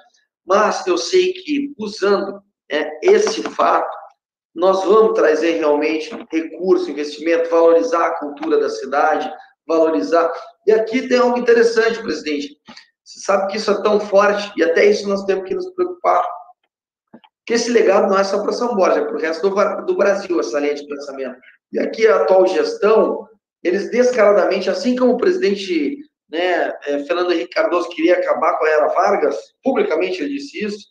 [0.46, 3.99] Mas eu sei que, usando é, esse fato,
[4.54, 9.30] nós vamos trazer realmente recurso, investimento, valorizar a cultura da cidade,
[9.66, 10.30] valorizar.
[10.66, 12.56] E aqui tem algo interessante, presidente.
[13.04, 16.24] Você sabe que isso é tão forte, e até isso nós temos que nos preocupar.
[17.46, 20.38] Que esse legado não é só para São Borja, é para o resto do, Brasil,
[20.38, 21.36] essa linha de pensamento.
[21.72, 23.26] E aqui a atual gestão,
[23.62, 25.98] eles descaradamente, assim como o presidente
[26.30, 30.88] né, é, Fernando Henrique Cardoso queria acabar com a era Vargas, publicamente ele disse isso,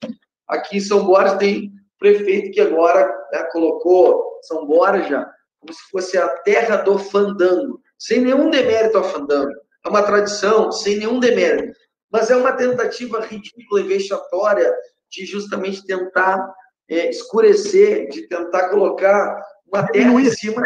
[0.47, 5.27] aqui em São Borja tem prefeito que agora né, colocou São Borja
[5.59, 9.51] como se fosse a terra do fandango, sem nenhum demérito ao fandango.
[9.85, 11.77] É uma tradição, sem nenhum demérito.
[12.11, 14.73] Mas é uma tentativa ridícula e vexatória
[15.11, 16.53] de justamente tentar
[16.89, 20.27] é, escurecer, de tentar colocar uma terra diminuir.
[20.27, 20.63] em cima,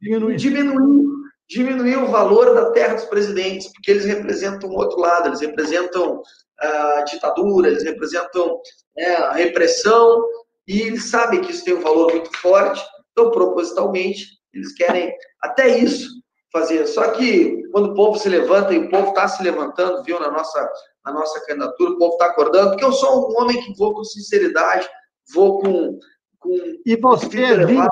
[0.00, 0.36] diminuir.
[0.36, 1.08] diminuir,
[1.48, 6.22] diminuir o valor da terra dos presidentes, porque eles representam o outro lado, eles representam
[6.58, 8.60] a ditadura, eles representam
[8.96, 10.22] é, a repressão,
[10.66, 12.82] e eles sabem que isso tem um valor muito forte,
[13.12, 16.08] então, propositalmente, eles querem até isso
[16.52, 16.86] fazer.
[16.86, 20.30] Só que quando o povo se levanta, e o povo está se levantando, viu, na
[20.30, 20.70] nossa,
[21.04, 24.04] na nossa candidatura, o povo está acordando, porque eu sou um homem que vou com
[24.04, 24.88] sinceridade,
[25.34, 25.98] vou com.
[26.38, 26.50] com
[26.84, 27.88] e você é livre,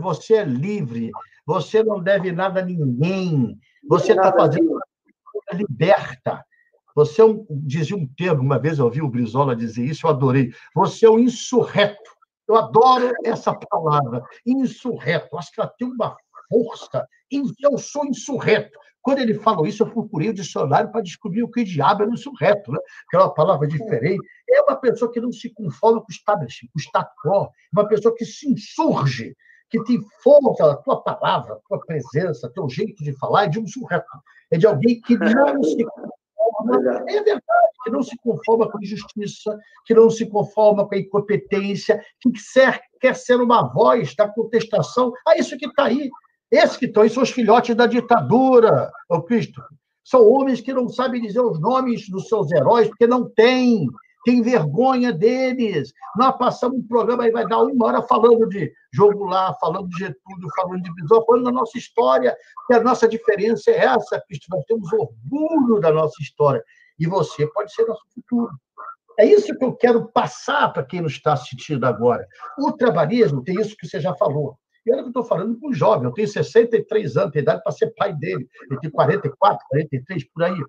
[0.00, 1.10] você é livre,
[1.46, 3.58] você não deve nada a ninguém,
[3.88, 4.78] você está fazendo
[5.52, 6.44] liberta.
[6.94, 10.10] Você é um, dizia um termo, uma vez eu ouvi o Brizola dizer isso, eu
[10.10, 10.52] adorei.
[10.74, 12.10] Você é um insurreto.
[12.48, 15.36] Eu adoro essa palavra, insurreto.
[15.38, 16.16] Acho que ela tem uma
[16.48, 17.06] força.
[17.30, 18.78] Eu sou insurreto.
[19.00, 22.70] Quando ele falou isso, eu procurei o dicionário para descobrir o que diabo é insurreto,
[22.70, 22.78] né?
[23.10, 24.24] que é uma palavra diferente.
[24.48, 27.44] É uma pessoa que não se conforma com o establishment, com o status quo.
[27.44, 29.34] É uma pessoa que se insurge,
[29.68, 33.58] que tem força, a tua palavra, a tua presença, teu jeito de falar é de
[33.58, 34.06] um surreto.
[34.52, 35.84] É de alguém que não se
[36.52, 37.42] conforma, é verdade,
[37.84, 42.30] que não se conforma com a injustiça, que não se conforma com a incompetência, que
[42.52, 45.12] quer, quer ser uma voz da contestação.
[45.26, 46.10] Ah, isso que está aí.
[46.50, 48.90] Esses que estão aí são os filhotes da ditadura,
[49.26, 49.62] Cristo.
[50.04, 53.86] São homens que não sabem dizer os nomes dos seus heróis, porque não têm
[54.24, 55.92] tem vergonha deles.
[56.16, 59.98] Nós passamos um programa aí, vai dar uma hora falando de jogo lá, falando de
[59.98, 64.46] Getúlio, falando de Bisol, falando da nossa história, que a nossa diferença é essa, Cristo.
[64.50, 66.62] Nós temos orgulho da nossa história.
[66.98, 68.52] E você pode ser nosso futuro.
[69.18, 72.26] É isso que eu quero passar para quem nos está assistindo agora.
[72.58, 74.56] O trabalhismo tem isso que você já falou.
[74.84, 77.62] E olha que eu estou falando com um jovem, eu tenho 63 anos, tenho idade
[77.62, 80.60] para ser pai dele, ele tem 44, 43, por aí.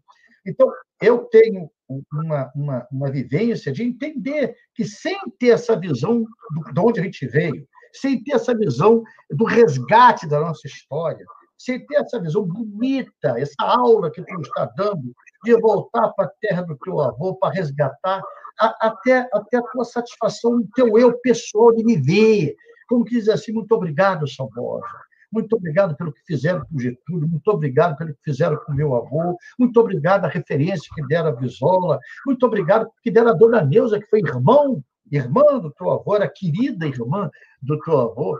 [0.45, 0.71] Então,
[1.01, 1.69] eu tenho
[2.11, 6.25] uma, uma, uma vivência de entender que, sem ter essa visão
[6.73, 11.25] de onde a gente veio, sem ter essa visão do resgate da nossa história,
[11.57, 15.13] sem ter essa visão bonita, essa aula que tu está dando,
[15.43, 18.21] de voltar para a terra do teu avô, para resgatar,
[18.59, 22.55] a, até, até a tua satisfação, o teu eu pessoal de me ver.
[22.87, 24.87] Como que diz assim, muito obrigado, São Borja.
[25.33, 29.35] Muito obrigado pelo que fizeram com Getúlio, muito obrigado pelo que fizeram com meu avô,
[29.57, 33.99] muito obrigado a referência que deram a Visola, muito obrigado que deram a dona Neuza,
[33.99, 38.39] que foi irmão, irmã do teu avô, era querida irmã do teu avô.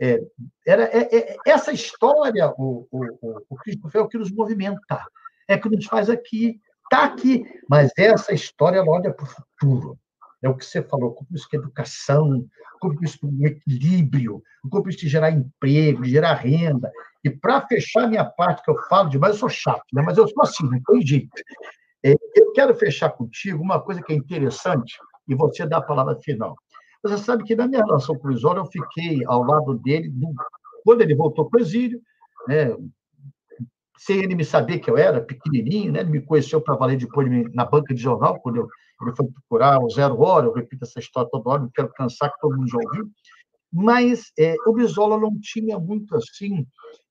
[0.00, 0.18] É,
[0.66, 5.06] era, é, é, essa história, o, o, o, o Cristo é o que nos movimenta,
[5.46, 9.28] é o que nos faz aqui, está aqui, mas essa história ela olha para o
[9.28, 9.98] futuro.
[10.42, 12.46] É o que você falou, como isso que é educação,
[12.80, 16.90] como isso um equilíbrio, como isso gerar emprego, gerar renda.
[17.22, 20.02] E para fechar minha parte, que eu falo demais, eu sou chato, né?
[20.02, 21.30] mas eu sou assim, não tem jeito.
[22.02, 26.18] É, eu quero fechar contigo uma coisa que é interessante, e você dá a palavra
[26.22, 26.56] final.
[27.02, 30.32] Você sabe que na minha relação com o Isola, eu fiquei ao lado dele do,
[30.84, 32.00] quando ele voltou para o exílio,
[32.48, 32.74] né,
[34.00, 37.28] sem ele me saber que eu era pequenininho, né, ele me conheceu para valer depois
[37.52, 38.68] na banca de jornal, quando eu,
[39.02, 42.32] ele foi procurar o Zero Hora, eu repito essa história toda hora, não quero cansar,
[42.32, 43.10] que todo mundo já ouviu,
[43.70, 46.66] mas é, o Brizola não tinha muito assim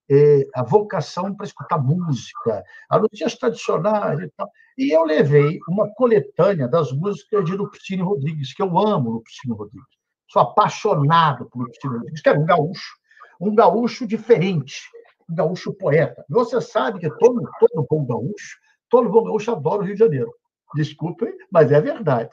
[0.09, 4.49] é, a vocação para escutar música, a notícias tradicionais e tal.
[4.75, 9.87] E eu levei uma coletânea das músicas de Lupicínio Rodrigues, que eu amo Lupicínio Rodrigues.
[10.27, 12.95] Sou apaixonado por Lupicínio Rodrigues, que era um gaúcho,
[13.39, 14.81] um gaúcho diferente,
[15.29, 16.25] gaúcho poeta.
[16.29, 18.57] Você sabe que todo, todo bom gaúcho,
[18.89, 20.33] todo bom gaúcho adora o Rio de Janeiro.
[20.75, 22.29] Desculpem, mas é verdade.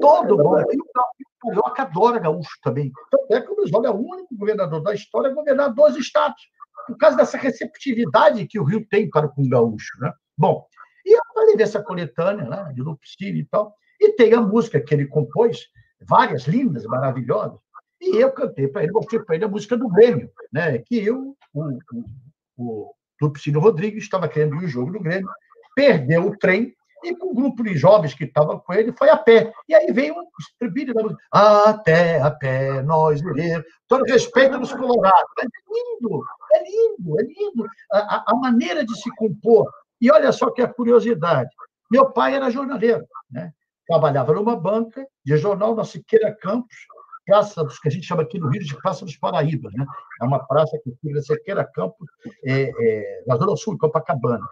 [0.00, 0.58] Todo bom.
[0.60, 0.84] E o
[1.40, 2.92] Carioca adora gaúcho também.
[3.10, 6.40] Tanto é que o Brizola é o único governador da história a governar dois estados
[6.86, 9.98] por causa dessa receptividade que o Rio tem para com o gaúcho.
[10.00, 10.12] Né?
[10.36, 10.66] Bom,
[11.04, 14.94] e eu falei dessa coletânea né, de Lupicínio e tal, e tem a música que
[14.94, 15.66] ele compôs,
[16.08, 17.58] várias lindas, maravilhosas,
[18.00, 21.36] e eu cantei para ele, mostrei para ele a música do Grêmio, né, que eu,
[21.52, 22.04] o, o,
[22.60, 25.28] o Lupicínio Rodrigues, estava querendo ir o jogo do Grêmio,
[25.74, 29.16] perdeu o trem, e com um grupo de jovens que estava com ele, foi a
[29.16, 29.52] pé.
[29.68, 31.22] E aí veio um estribilho da música.
[31.32, 33.64] Até a pé nós iremos.
[33.88, 35.30] Todo respeito dos colorados.
[35.38, 37.66] É lindo, é lindo, é lindo.
[37.92, 39.70] A, a, maneira de se compor.
[40.00, 41.48] E olha só que a curiosidade.
[41.90, 43.50] Meu pai era jornaleiro, né?
[43.86, 46.76] trabalhava numa banca de jornal na Siqueira Campos,
[47.26, 49.72] praça dos que a gente chama aqui no Rio de Praça dos Paraíbas.
[49.74, 49.84] Né?
[50.20, 52.08] É uma praça que fica na Siqueira Campos,
[52.44, 54.46] é, é, na Zona Sul, Copacabana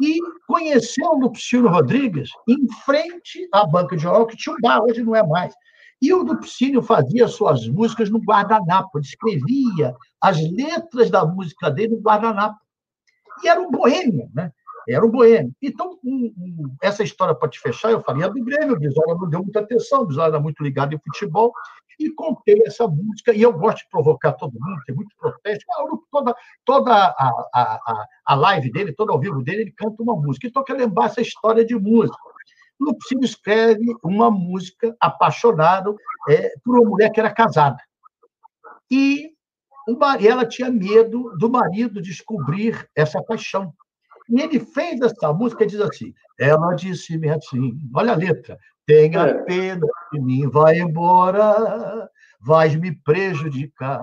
[0.00, 4.82] e conheceu o Lupicínio Rodrigues em frente à banca de jornal, que tinha um bar,
[4.82, 5.54] hoje não é mais.
[6.00, 11.96] E o Lupicínio fazia suas músicas no guardanapo, ele escrevia as letras da música dele
[11.96, 12.58] no guardanapo.
[13.44, 14.50] E era um boêmio, né?
[14.88, 15.52] Era um boêmio.
[15.62, 19.14] Então, um, um, essa história para te fechar, eu falei, a do Grêmio, o Brizola
[19.14, 21.52] não deu muita atenção, o Brizola era muito ligado em futebol,
[21.98, 25.64] e contei essa música, e eu gosto de provocar todo mundo, tem muito protesto.
[26.10, 30.46] Toda, toda a, a, a live dele, todo ao vivo dele, ele canta uma música.
[30.46, 32.16] Então, eu quero lembrar essa história de música.
[32.80, 35.94] Lupicínio escreve uma música apaixonado
[36.28, 37.76] é, por uma mulher que era casada.
[38.90, 39.30] E
[40.26, 43.74] ela tinha medo do marido descobrir essa paixão.
[44.30, 48.56] E ele fez essa música, diz assim: ela disse-me assim, olha a letra,
[48.90, 49.34] Tenha é.
[49.44, 52.10] pena de mim, vai embora,
[52.40, 54.02] vais me prejudicar.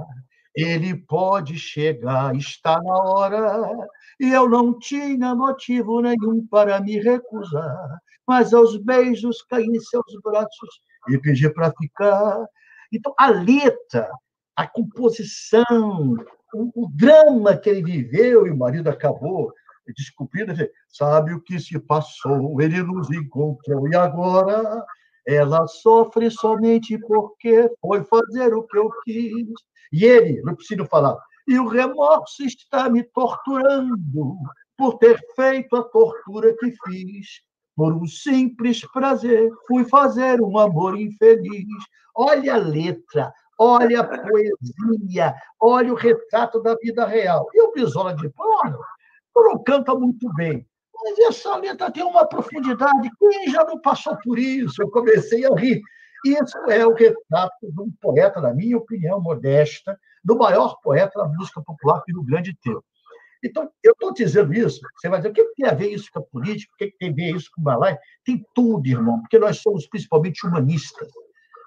[0.56, 3.70] Ele pode chegar, está na hora.
[4.18, 10.22] E eu não tinha motivo nenhum para me recusar, mas aos beijos caí em seus
[10.24, 12.46] braços e pedi para ficar.
[12.92, 14.10] Então, a letra,
[14.56, 16.16] a composição,
[16.54, 19.52] o, o drama que ele viveu e o marido acabou
[19.94, 20.54] descobrindo,
[20.90, 24.84] sabe o que se passou, ele nos encontrou, e agora
[25.28, 29.48] ela sofre somente porque foi fazer o que eu quis.
[29.92, 31.18] E ele, não preciso falar,
[31.48, 34.38] e o remorso está me torturando
[34.78, 37.42] por ter feito a tortura que fiz.
[37.76, 41.68] Por um simples prazer, fui fazer um amor infeliz.
[42.16, 47.48] Olha a letra, olha a poesia, olha o retrato da vida real.
[47.54, 48.80] E o Brizola de Pano
[49.44, 50.66] não canta muito bem.
[51.04, 53.10] Mas essa letra tem uma profundidade.
[53.20, 54.82] Quem já não passou por isso?
[54.82, 55.82] Eu comecei a rir.
[56.26, 61.28] Isso é o retrato de um poeta, na minha opinião modesta, do maior poeta da
[61.28, 62.84] música popular que no grande teu.
[63.44, 66.20] Então, eu estou dizendo isso, você vai dizer, o que tem a ver isso com
[66.20, 66.74] a política?
[66.74, 67.98] O que tem a ver isso com o balai?
[68.26, 71.08] Tem tudo, irmão, porque nós somos principalmente humanistas.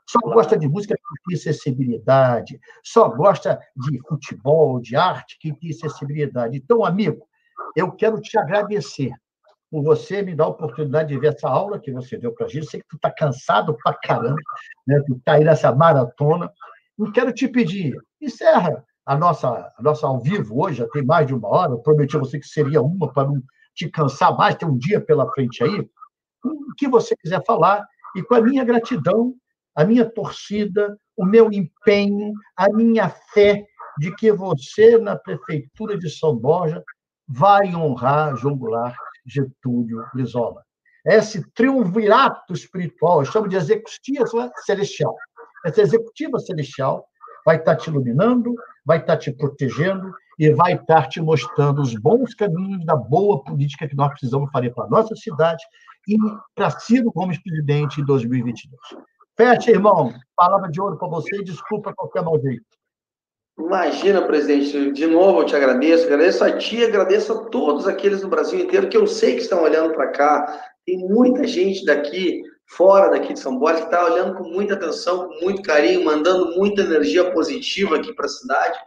[0.08, 5.70] Só gosta de música que tem acessibilidade, só gosta de futebol, de arte que tem
[5.70, 6.56] acessibilidade.
[6.56, 7.28] Então, amigo,
[7.76, 9.12] eu quero te agradecer
[9.70, 12.48] por você me dar a oportunidade de ver essa aula que você deu para a
[12.48, 12.66] gente.
[12.66, 14.40] Sei que tu está cansado pra caramba,
[14.86, 15.00] né?
[15.06, 16.50] tu está aí nessa maratona.
[16.98, 21.26] E quero te pedir, encerra a nossa, a nossa ao vivo hoje já tem mais
[21.26, 21.72] de uma hora.
[21.72, 23.40] Eu prometi a você que seria uma para não
[23.74, 25.88] te cansar mais, tem um dia pela frente aí.
[26.44, 27.86] O que você quiser falar,
[28.16, 29.34] e com a minha gratidão,
[29.74, 33.64] a minha torcida, o meu empenho, a minha fé
[33.98, 36.82] de que você, na Prefeitura de São Borja,
[37.30, 40.64] vai honrar João Goulart Getúlio Brizola.
[41.06, 45.14] Esse triunvirato espiritual, eu chamo de executiva celestial.
[45.64, 47.06] Essa executiva celestial
[47.46, 48.54] vai estar te iluminando,
[48.84, 53.88] vai estar te protegendo e vai estar te mostrando os bons caminhos da boa política
[53.88, 55.62] que nós precisamos fazer para a nossa cidade
[56.08, 56.16] e
[56.54, 58.78] para Ciro Gomes presidente em 2022.
[59.36, 60.12] Fecha, irmão.
[60.36, 62.79] Palavra de ouro para você e desculpa qualquer mau jeito.
[63.60, 68.28] Imagina, presidente, de novo eu te agradeço, agradeço a ti, agradeço a todos aqueles no
[68.28, 70.64] Brasil inteiro que eu sei que estão olhando para cá.
[70.86, 75.28] Tem muita gente daqui, fora daqui de São Paulo, que está olhando com muita atenção,
[75.28, 78.78] com muito carinho, mandando muita energia positiva aqui para a cidade.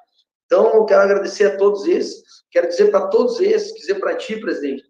[0.45, 2.23] Então, eu quero agradecer a todos esses.
[2.51, 4.83] Quero dizer para todos esses, dizer para ti, presidente,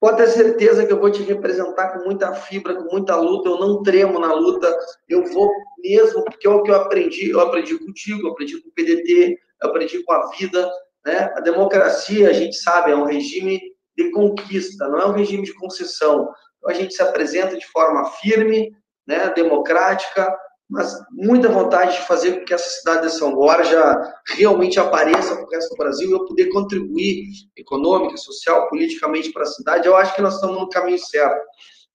[0.00, 3.48] pode ter certeza que eu vou te representar com muita fibra, com muita luta.
[3.48, 4.76] Eu não tremo na luta.
[5.08, 7.30] Eu vou mesmo, porque é o que eu aprendi.
[7.30, 10.70] Eu aprendi contigo, eu aprendi com o PDT, eu aprendi com a vida.
[11.04, 11.32] Né?
[11.36, 13.60] A democracia, a gente sabe, é um regime
[13.96, 16.28] de conquista, não é um regime de concessão.
[16.58, 18.70] Então, a gente se apresenta de forma firme,
[19.06, 20.36] né, democrática,
[20.68, 25.44] mas muita vontade de fazer com que essa cidade de São Borja realmente apareça para
[25.44, 27.24] o resto do Brasil e eu poder contribuir
[27.56, 29.86] econômica, social, politicamente para a cidade.
[29.86, 31.40] Eu acho que nós estamos no caminho certo.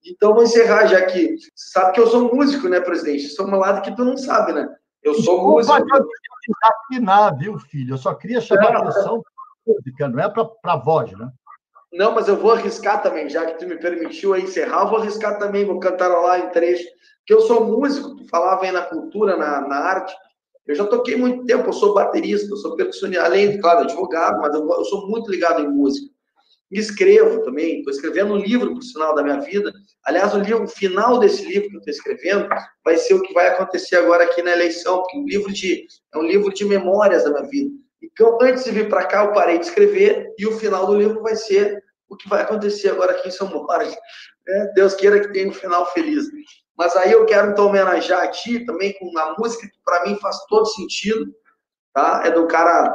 [0.05, 3.25] Então, vou encerrar, já que você sabe que eu sou músico, né, presidente?
[3.25, 4.67] Isso é uma lado que tu não sabe, né?
[5.03, 5.97] Eu sou Desculpa, músico.
[5.97, 6.05] Eu
[6.63, 7.93] afinar, viu, filho?
[7.93, 11.29] Eu só queria chamar a atenção para música, não é para a voz, né?
[11.93, 15.37] Não, mas eu vou arriscar também, já que tu me permitiu encerrar, eu vou arriscar
[15.37, 16.87] também, vou cantar lá em trecho
[17.31, 20.13] que eu sou músico, tu falava aí na cultura, na, na arte,
[20.67, 24.53] eu já toquei muito tempo, eu sou baterista, eu sou percussionista, além, claro, advogado, mas
[24.53, 26.13] eu, eu sou muito ligado em música.
[26.69, 29.71] escrevo também, estou escrevendo um livro, por sinal, da minha vida.
[30.03, 32.49] Aliás, o, livro, final desse livro que eu estou escrevendo
[32.83, 36.17] vai ser o que vai acontecer agora aqui na eleição, porque um livro de, é
[36.17, 37.71] um livro de memórias da minha vida.
[38.03, 41.21] Então, antes de vir para cá, eu parei de escrever e o final do livro
[41.21, 43.97] vai ser o que vai acontecer agora aqui em São Borja.
[44.49, 46.25] É, Deus queira que tenha um final feliz.
[46.81, 50.15] Mas aí eu quero então homenagear a ti também com uma música que para mim
[50.15, 51.31] faz todo sentido,
[51.93, 52.23] tá?
[52.25, 52.91] É do cara.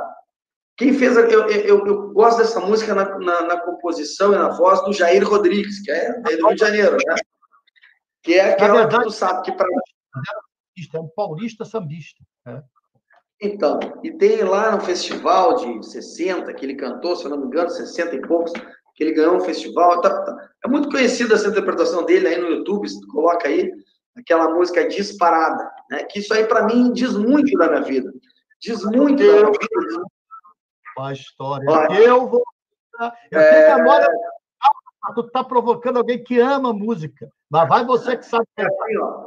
[0.76, 1.16] Quem fez.
[1.16, 5.24] Eu, eu, eu gosto dessa música na, na, na, composição e na voz do Jair
[5.24, 7.14] Rodrigues, que é, do Rio de Janeiro, né?
[8.24, 9.68] Que é aquela verdade, que tu sabe que para.
[10.93, 12.24] É um paulista sambista.
[12.45, 12.61] É.
[13.41, 17.47] Então, e tem lá no festival de 60, que ele cantou, se eu não me
[17.47, 18.53] engano, 60 e poucos,
[18.97, 20.01] que ele ganhou um festival.
[20.01, 23.70] Tá, tá, é muito conhecida essa interpretação dele aí no YouTube, se tu coloca aí,
[24.16, 26.05] aquela música disparada, né?
[26.05, 28.12] Que isso aí, para mim, diz muito da minha vida.
[28.61, 30.05] Diz muito eu, da minha vida.
[30.99, 31.70] A história.
[31.70, 32.42] Olha, eu vou.
[33.30, 33.76] Eu é...
[33.76, 34.09] memória.
[35.14, 37.30] Tu tá provocando alguém que ama música.
[37.49, 38.44] Mas vai você que sabe.
[38.57, 39.24] É assim, ó.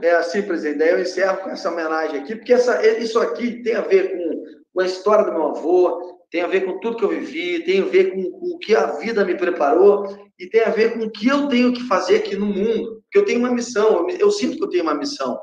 [0.00, 0.78] É assim, presidente.
[0.78, 4.44] Daí eu encerro com essa homenagem aqui, porque essa, isso aqui tem a ver com,
[4.72, 7.80] com a história do meu avô, tem a ver com tudo que eu vivi, tem
[7.80, 10.06] a ver com, com, o que a vida me preparou
[10.38, 13.02] e tem a ver com o que eu tenho que fazer aqui no mundo.
[13.02, 15.38] Porque eu tenho uma missão, eu, eu sinto que eu tenho uma missão.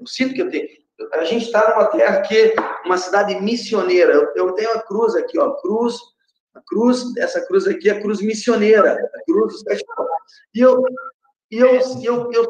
[0.00, 0.66] Eu sinto que eu tenho.
[1.12, 2.54] A gente está numa terra que
[2.84, 4.12] uma cidade missioneira.
[4.12, 5.96] Eu, eu, tenho a cruz aqui, ó, cruz.
[6.54, 9.62] A cruz, essa cruz aqui é a cruz missioneira, a cruz
[10.54, 10.82] E eu,
[11.50, 12.46] e eu, eu, eu,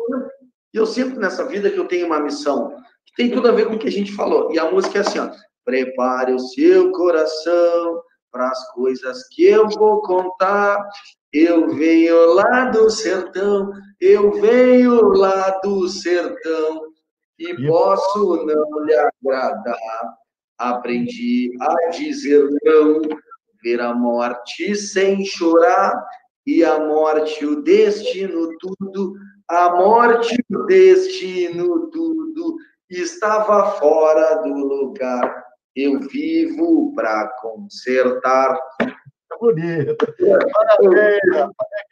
[0.72, 2.72] eu, sinto nessa vida que eu tenho uma missão
[3.16, 4.53] tem tudo a ver com o que a gente falou.
[4.53, 5.31] E a música é assim, ó.
[5.67, 8.01] Prepare o seu coração
[8.31, 10.79] para as coisas que eu vou contar.
[11.33, 16.83] Eu venho lá do sertão, eu venho lá do sertão
[17.37, 20.14] e posso não lhe agradar.
[20.57, 23.03] Aprendi a dizer não,
[23.61, 25.93] ver a morte sem chorar
[26.47, 29.14] e a morte o destino tudo,
[29.49, 32.57] a morte o destino tudo
[32.89, 35.47] estava fora do lugar
[35.77, 38.59] eu vivo para consertar.
[39.39, 39.97] Bonito.
[40.53, 41.20] Parabéns,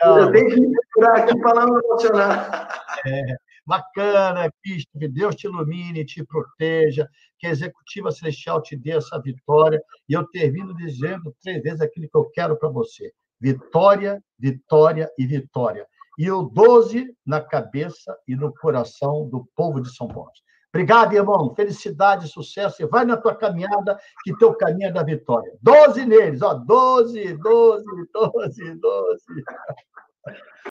[0.03, 2.68] Eu tenho que procurar aqui para não emocionar.
[3.07, 7.07] É, bacana, Cristo, que Deus te ilumine, te proteja,
[7.39, 9.82] que a Executiva Celestial te dê essa vitória.
[10.09, 15.26] E eu termino dizendo três vezes aquilo que eu quero para você: vitória, vitória e
[15.26, 15.87] vitória.
[16.18, 20.30] E o 12 na cabeça e no coração do povo de São Paulo.
[20.75, 21.55] Obrigado, irmão.
[21.55, 22.83] Felicidade, sucesso.
[22.83, 25.53] E vai na tua caminhada, que teu caminho é da vitória.
[25.62, 26.55] Doze neles, ó.
[26.55, 29.45] Doze, doze, doze, doze.